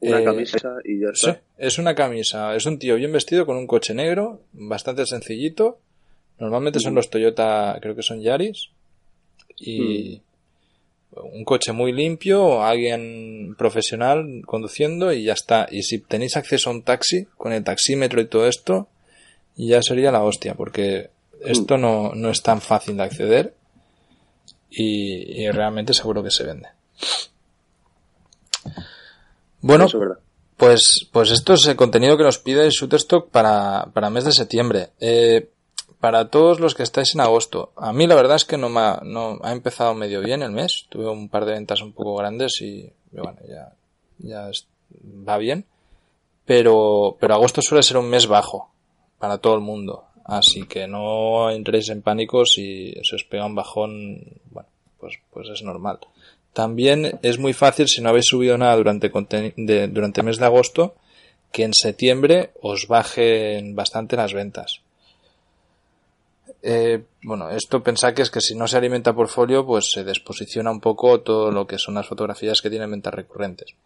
una 0.00 0.20
Eh, 0.20 0.24
camisa 0.24 0.74
y 0.84 1.00
ya 1.00 1.06
sí, 1.14 1.30
está. 1.30 1.40
es 1.58 1.78
una 1.78 1.94
camisa, 1.94 2.56
es 2.56 2.66
un 2.66 2.78
tío 2.80 2.96
bien 2.96 3.12
vestido 3.12 3.46
con 3.46 3.56
un 3.56 3.68
coche 3.68 3.94
negro, 3.94 4.40
bastante 4.52 5.06
sencillito, 5.06 5.78
normalmente 6.40 6.80
son 6.80 6.96
los 6.96 7.08
Toyota, 7.08 7.78
creo 7.80 7.94
que 7.94 8.02
son 8.02 8.20
Yaris, 8.20 8.70
y 9.58 10.22
un 11.12 11.44
coche 11.44 11.72
muy 11.72 11.92
limpio, 11.92 12.62
alguien 12.62 13.54
profesional 13.56 14.42
conduciendo 14.44 15.12
y 15.12 15.24
ya 15.24 15.32
está. 15.32 15.66
Y 15.70 15.82
si 15.82 15.98
tenéis 15.98 16.36
acceso 16.36 16.70
a 16.70 16.72
un 16.72 16.82
taxi, 16.82 17.26
con 17.36 17.52
el 17.52 17.64
taxímetro 17.64 18.20
y 18.20 18.26
todo 18.26 18.46
esto, 18.46 18.88
ya 19.56 19.82
sería 19.82 20.12
la 20.12 20.22
hostia, 20.22 20.54
porque 20.54 21.10
esto 21.40 21.78
no, 21.78 22.12
no 22.14 22.30
es 22.30 22.42
tan 22.42 22.60
fácil 22.60 22.96
de 22.96 23.02
acceder 23.02 23.54
y, 24.70 25.42
y 25.42 25.50
realmente 25.50 25.94
seguro 25.94 26.22
que 26.22 26.30
se 26.30 26.44
vende. 26.44 26.68
Bueno, 29.60 29.86
Eso 29.86 29.98
pues, 30.56 31.06
pues 31.12 31.30
esto 31.30 31.54
es 31.54 31.66
el 31.66 31.76
contenido 31.76 32.16
que 32.16 32.24
nos 32.24 32.38
pide 32.38 32.68
Shutterstock 32.70 33.30
para, 33.30 33.86
para 33.92 34.10
mes 34.10 34.24
de 34.24 34.32
septiembre. 34.32 34.90
Eh, 35.00 35.50
para 36.06 36.30
todos 36.30 36.60
los 36.60 36.76
que 36.76 36.84
estáis 36.84 37.16
en 37.16 37.20
agosto. 37.20 37.72
A 37.74 37.92
mí 37.92 38.06
la 38.06 38.14
verdad 38.14 38.36
es 38.36 38.44
que 38.44 38.56
no 38.56 38.68
me 38.68 38.78
ha, 38.78 39.52
empezado 39.52 39.92
medio 39.92 40.20
bien 40.20 40.40
el 40.40 40.52
mes. 40.52 40.86
Tuve 40.88 41.10
un 41.10 41.28
par 41.28 41.44
de 41.44 41.54
ventas 41.54 41.82
un 41.82 41.92
poco 41.92 42.14
grandes 42.14 42.60
y 42.60 42.88
bueno, 43.10 43.36
ya, 44.20 44.48
va 45.28 45.36
bien. 45.36 45.64
Pero, 46.44 47.16
pero 47.18 47.34
agosto 47.34 47.60
suele 47.60 47.82
ser 47.82 47.96
un 47.96 48.08
mes 48.08 48.28
bajo 48.28 48.70
para 49.18 49.38
todo 49.38 49.56
el 49.56 49.62
mundo. 49.62 50.04
Así 50.24 50.62
que 50.68 50.86
no 50.86 51.50
entréis 51.50 51.88
en 51.88 52.02
pánico 52.02 52.46
si 52.46 52.94
se 53.02 53.16
os 53.16 53.24
pega 53.24 53.44
un 53.44 53.56
bajón. 53.56 54.20
Bueno, 54.52 54.68
pues, 55.00 55.18
pues 55.32 55.48
es 55.48 55.64
normal. 55.64 55.98
También 56.52 57.18
es 57.22 57.40
muy 57.40 57.52
fácil 57.52 57.88
si 57.88 58.00
no 58.00 58.10
habéis 58.10 58.26
subido 58.26 58.56
nada 58.56 58.76
durante, 58.76 59.08
durante 59.08 60.20
el 60.20 60.24
mes 60.24 60.38
de 60.38 60.46
agosto 60.46 60.94
que 61.50 61.64
en 61.64 61.74
septiembre 61.74 62.52
os 62.62 62.86
bajen 62.86 63.74
bastante 63.74 64.14
las 64.14 64.34
ventas. 64.34 64.85
Eh, 66.68 67.04
bueno, 67.22 67.48
esto 67.50 67.80
pensad 67.80 68.12
que 68.12 68.22
es 68.22 68.30
que 68.32 68.40
si 68.40 68.56
no 68.56 68.66
se 68.66 68.76
alimenta 68.76 69.12
portfolio, 69.12 69.64
pues 69.64 69.92
se 69.92 70.02
desposiciona 70.02 70.72
un 70.72 70.80
poco 70.80 71.20
todo 71.20 71.52
lo 71.52 71.64
que 71.64 71.78
son 71.78 71.94
las 71.94 72.08
fotografías 72.08 72.60
que 72.60 72.70
tienen 72.70 72.90
ventas 72.90 73.14
recurrentes. 73.14 73.76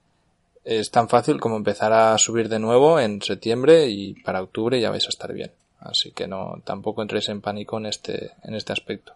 Es 0.64 0.90
tan 0.90 1.06
fácil 1.06 1.38
como 1.38 1.58
empezar 1.58 1.92
a 1.92 2.16
subir 2.16 2.48
de 2.48 2.58
nuevo 2.58 2.98
en 2.98 3.20
septiembre 3.20 3.88
y 3.88 4.14
para 4.22 4.40
octubre 4.40 4.80
ya 4.80 4.88
vais 4.88 5.04
a 5.04 5.10
estar 5.10 5.30
bien. 5.34 5.50
Así 5.78 6.12
que 6.12 6.26
no, 6.26 6.62
tampoco 6.64 7.02
entréis 7.02 7.28
en 7.28 7.42
pánico 7.42 7.76
en 7.76 7.84
este, 7.84 8.30
en 8.44 8.54
este 8.54 8.72
aspecto. 8.72 9.12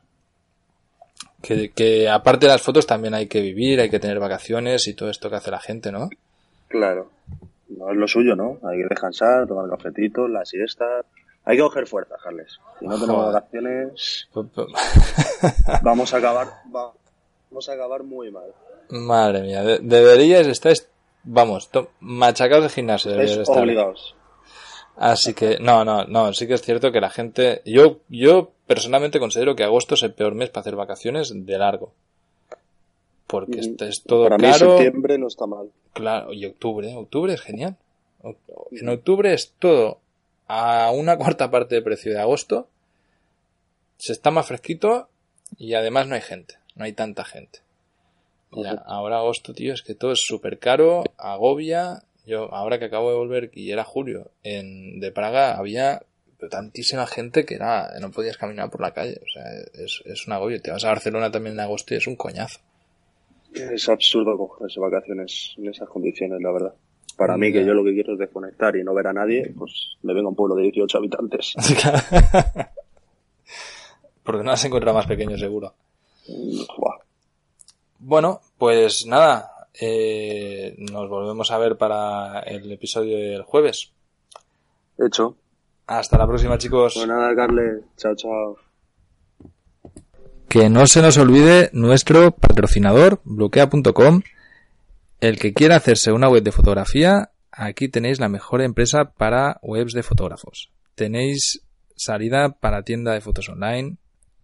Que, 1.41 1.71
que 1.71 2.11
aparte 2.11 2.45
de 2.45 2.53
las 2.53 2.61
fotos 2.61 2.87
también 2.87 3.15
hay 3.15 3.29
que 3.29 3.41
vivir, 3.41 3.81
hay 3.81 3.89
que 3.89 3.99
tener 3.99 4.19
vacaciones 4.19 4.87
y 4.89 4.93
todo 4.93 5.09
esto 5.09 5.31
que 5.31 5.37
hace 5.37 5.51
la 5.51 5.61
gente, 5.61 5.91
¿no? 5.91 6.11
Claro. 6.69 7.09
No 7.71 7.91
es 7.91 7.97
lo 7.97 8.09
suyo, 8.09 8.37
¿no? 8.37 8.59
Hay 8.69 8.83
que 8.83 8.89
descansar, 8.91 9.47
tomar 9.47 9.71
cafetitos, 9.71 10.29
la 10.29 10.45
siesta. 10.45 10.85
Hay 11.47 11.57
que 11.57 11.63
coger 11.63 11.87
fuerza, 11.87 12.17
Carles. 12.23 12.59
Si 12.81 12.87
no 12.87 12.99
tenemos 12.99 13.33
vacaciones, 13.33 14.29
Pu- 14.33 14.49
pu- 14.51 14.73
vamos 15.83 16.15
a 16.15 16.17
acabar, 16.19 16.47
va- 16.75 16.93
vamos 17.51 17.69
a 17.69 17.73
acabar 17.73 18.03
muy 18.03 18.31
mal. 18.31 18.53
Madre 18.91 19.43
mía, 19.43 19.63
de- 19.63 19.79
deberíais 19.81 20.47
estáis, 20.47 20.89
vamos, 21.23 21.69
machacados 22.01 22.65
de 22.65 22.71
gimnasio. 22.71 23.13
obligados. 23.49 24.15
Así 24.97 25.35
que, 25.35 25.59
no, 25.59 25.85
no, 25.85 26.05
no, 26.05 26.33
sí 26.33 26.47
que 26.47 26.55
es 26.55 26.63
cierto 26.63 26.93
que 26.93 27.01
la 27.01 27.11
gente, 27.11 27.63
yo, 27.67 27.99
yo 28.09 28.53
personalmente 28.67 29.19
considero 29.19 29.57
que 29.57 29.65
agosto 29.65 29.95
es 29.97 30.03
el 30.05 30.15
peor 30.15 30.35
mes 30.35 30.51
para 30.51 30.61
hacer 30.61 30.77
vacaciones 30.77 31.33
de 31.35 31.59
largo. 31.59 31.93
Porque 33.27 33.59
este 33.61 33.89
es 33.89 34.03
todo 34.03 34.25
Para 34.25 34.39
mí 34.39 34.45
caro. 34.51 34.79
septiembre 34.79 35.19
no 35.19 35.27
está 35.27 35.47
mal. 35.47 35.69
Claro, 35.95 36.33
y 36.33 36.45
octubre, 36.47 36.95
octubre 36.95 37.35
es 37.35 37.41
genial. 37.41 37.77
En 38.71 38.89
octubre 38.89 39.35
es 39.35 39.53
todo 39.59 39.99
a 40.47 40.91
una 40.93 41.17
cuarta 41.19 41.51
parte 41.51 41.77
de 41.77 41.83
precio 41.83 42.13
de 42.13 42.21
agosto. 42.21 42.69
Se 43.97 44.13
está 44.13 44.31
más 44.31 44.47
fresquito 44.47 45.09
y 45.57 45.75
además 45.75 46.09
no 46.09 46.15
hay 46.15 46.21
gente, 46.21 46.57
no 46.75 46.85
hay 46.85 46.93
tanta 46.93 47.25
gente. 47.25 47.61
Ya, 48.53 48.73
ahora 48.87 49.19
agosto, 49.19 49.53
tío, 49.53 49.73
es 49.73 49.83
que 49.83 49.95
todo 49.95 50.13
es 50.13 50.21
súper 50.21 50.59
caro, 50.59 51.03
agobia. 51.17 52.03
Yo, 52.25 52.55
ahora 52.55 52.79
que 52.79 52.87
acabo 52.87 53.11
de 53.11 53.17
volver, 53.17 53.51
y 53.53 53.73
era 53.73 53.85
julio, 53.85 54.31
en, 54.43 55.01
de 55.01 55.11
Praga 55.13 55.57
había 55.57 56.03
tantísima 56.49 57.07
gente 57.07 57.45
que 57.45 57.55
era, 57.55 57.91
no 58.01 58.11
podías 58.11 58.37
caminar 58.37 58.71
por 58.71 58.81
la 58.81 58.93
calle. 58.93 59.21
O 59.23 59.33
sea, 59.33 59.45
es, 59.75 60.03
es 60.05 60.27
un 60.27 60.35
agobio. 60.35 60.61
Te 60.61 60.71
vas 60.71 60.85
a 60.85 60.89
Barcelona 60.89 61.31
también 61.31 61.55
en 61.55 61.61
agosto 61.61 61.95
y 61.95 61.97
es 61.97 62.07
un 62.07 62.17
coñazo. 62.17 62.61
Es 63.55 63.89
absurdo 63.89 64.37
cogerse 64.37 64.81
vacaciones 64.81 65.55
en 65.57 65.69
esas 65.69 65.89
condiciones, 65.89 66.41
la 66.41 66.53
verdad. 66.53 66.75
Para 67.17 67.37
mí, 67.37 67.53
que 67.53 67.65
yo 67.65 67.75
lo 67.75 67.85
que 67.85 67.95
quiero 67.95 68.15
es 68.15 68.19
desconectar 68.19 68.75
y 68.77 68.83
no 68.83 68.95
ver 68.95 69.07
a 69.07 69.13
nadie, 69.13 69.53
pues 69.57 69.97
me 70.03 70.15
vengo 70.15 70.29
a 70.29 70.31
un 70.31 70.37
pueblo 70.37 70.57
de 70.57 70.65
18 70.65 70.99
habitantes. 70.99 71.55
Porque 74.23 74.43
no 74.43 74.51
has 74.51 74.65
encontrado 74.65 74.97
más 74.97 75.07
pequeño 75.07 75.39
seguro. 75.39 75.75
Bueno, 77.99 78.41
pues 78.59 79.07
nada, 79.07 79.69
eh, 79.81 80.75
nos 80.79 81.09
volvemos 81.09 81.51
a 81.51 81.59
ver 81.59 81.77
para 81.77 82.41
el 82.41 82.71
episodio 82.73 83.19
del 83.19 83.43
jueves. 83.43 83.93
Hecho. 84.99 85.37
Hasta 85.87 86.17
la 86.17 86.27
próxima, 86.27 86.59
chicos. 86.59 86.95
Pues 86.95 87.07
nada, 87.07 87.35
Carle. 87.35 87.83
Chao, 87.97 88.15
chao. 88.15 88.57
Que 90.49 90.71
no 90.71 90.87
se 90.87 91.03
nos 91.03 91.19
olvide 91.19 91.71
nuestro 91.73 92.31
patrocinador, 92.31 93.21
bloquea.com. 93.25 94.23
El 95.21 95.39
que 95.39 95.55
quiera 95.55 95.77
hacerse 95.77 96.13
una 96.13 96.29
web 96.29 96.43
de 96.43 96.53
fotografía, 96.53 97.31
aquí 97.51 97.89
tenéis 97.89 98.21
la 98.21 98.29
mejor 98.29 98.61
empresa 98.61 99.13
para 99.13 99.59
webs 99.63 99.93
de 99.93 100.03
fotógrafos. 100.03 100.71
Tenéis 100.95 101.63
salida 101.97 102.51
para 102.61 102.83
tienda 102.83 103.13
de 103.13 103.21
fotos 103.21 103.49
online, 103.49 103.97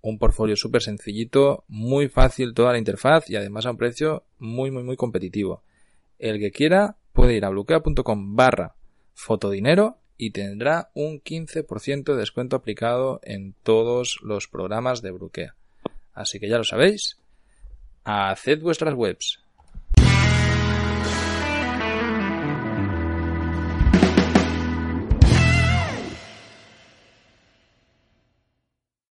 un 0.03 0.19
portfolio 0.19 0.57
súper 0.57 0.83
sencillito, 0.83 1.65
muy 1.69 2.09
fácil 2.09 2.55
toda 2.55 2.73
la 2.73 2.79
interfaz 2.79 3.29
y 3.29 3.37
además 3.37 3.67
a 3.67 3.73
un 3.73 3.77
precio 3.77 4.25
muy, 4.39 4.71
muy, 4.71 4.83
muy 4.83 4.97
competitivo. 4.97 5.63
El 6.19 6.39
que 6.39 6.51
quiera 6.51 6.97
puede 7.13 7.35
ir 7.35 7.45
a 7.45 7.51
bloquea.com 7.51 8.37
barra 8.37 8.75
fotodinero 9.15 9.99
y 10.17 10.31
tendrá 10.31 10.91
un 10.95 11.21
15% 11.21 12.05
de 12.05 12.17
descuento 12.17 12.57
aplicado 12.57 13.21
en 13.23 13.55
todos 13.63 14.19
los 14.23 14.49
programas 14.49 15.03
de 15.03 15.11
bloquea. 15.11 15.55
Así 16.13 16.39
que 16.39 16.49
ya 16.49 16.59
lo 16.59 16.65
sabéis, 16.65 17.19
haced 18.05 18.61
vuestras 18.61 18.95
webs. 18.95 19.41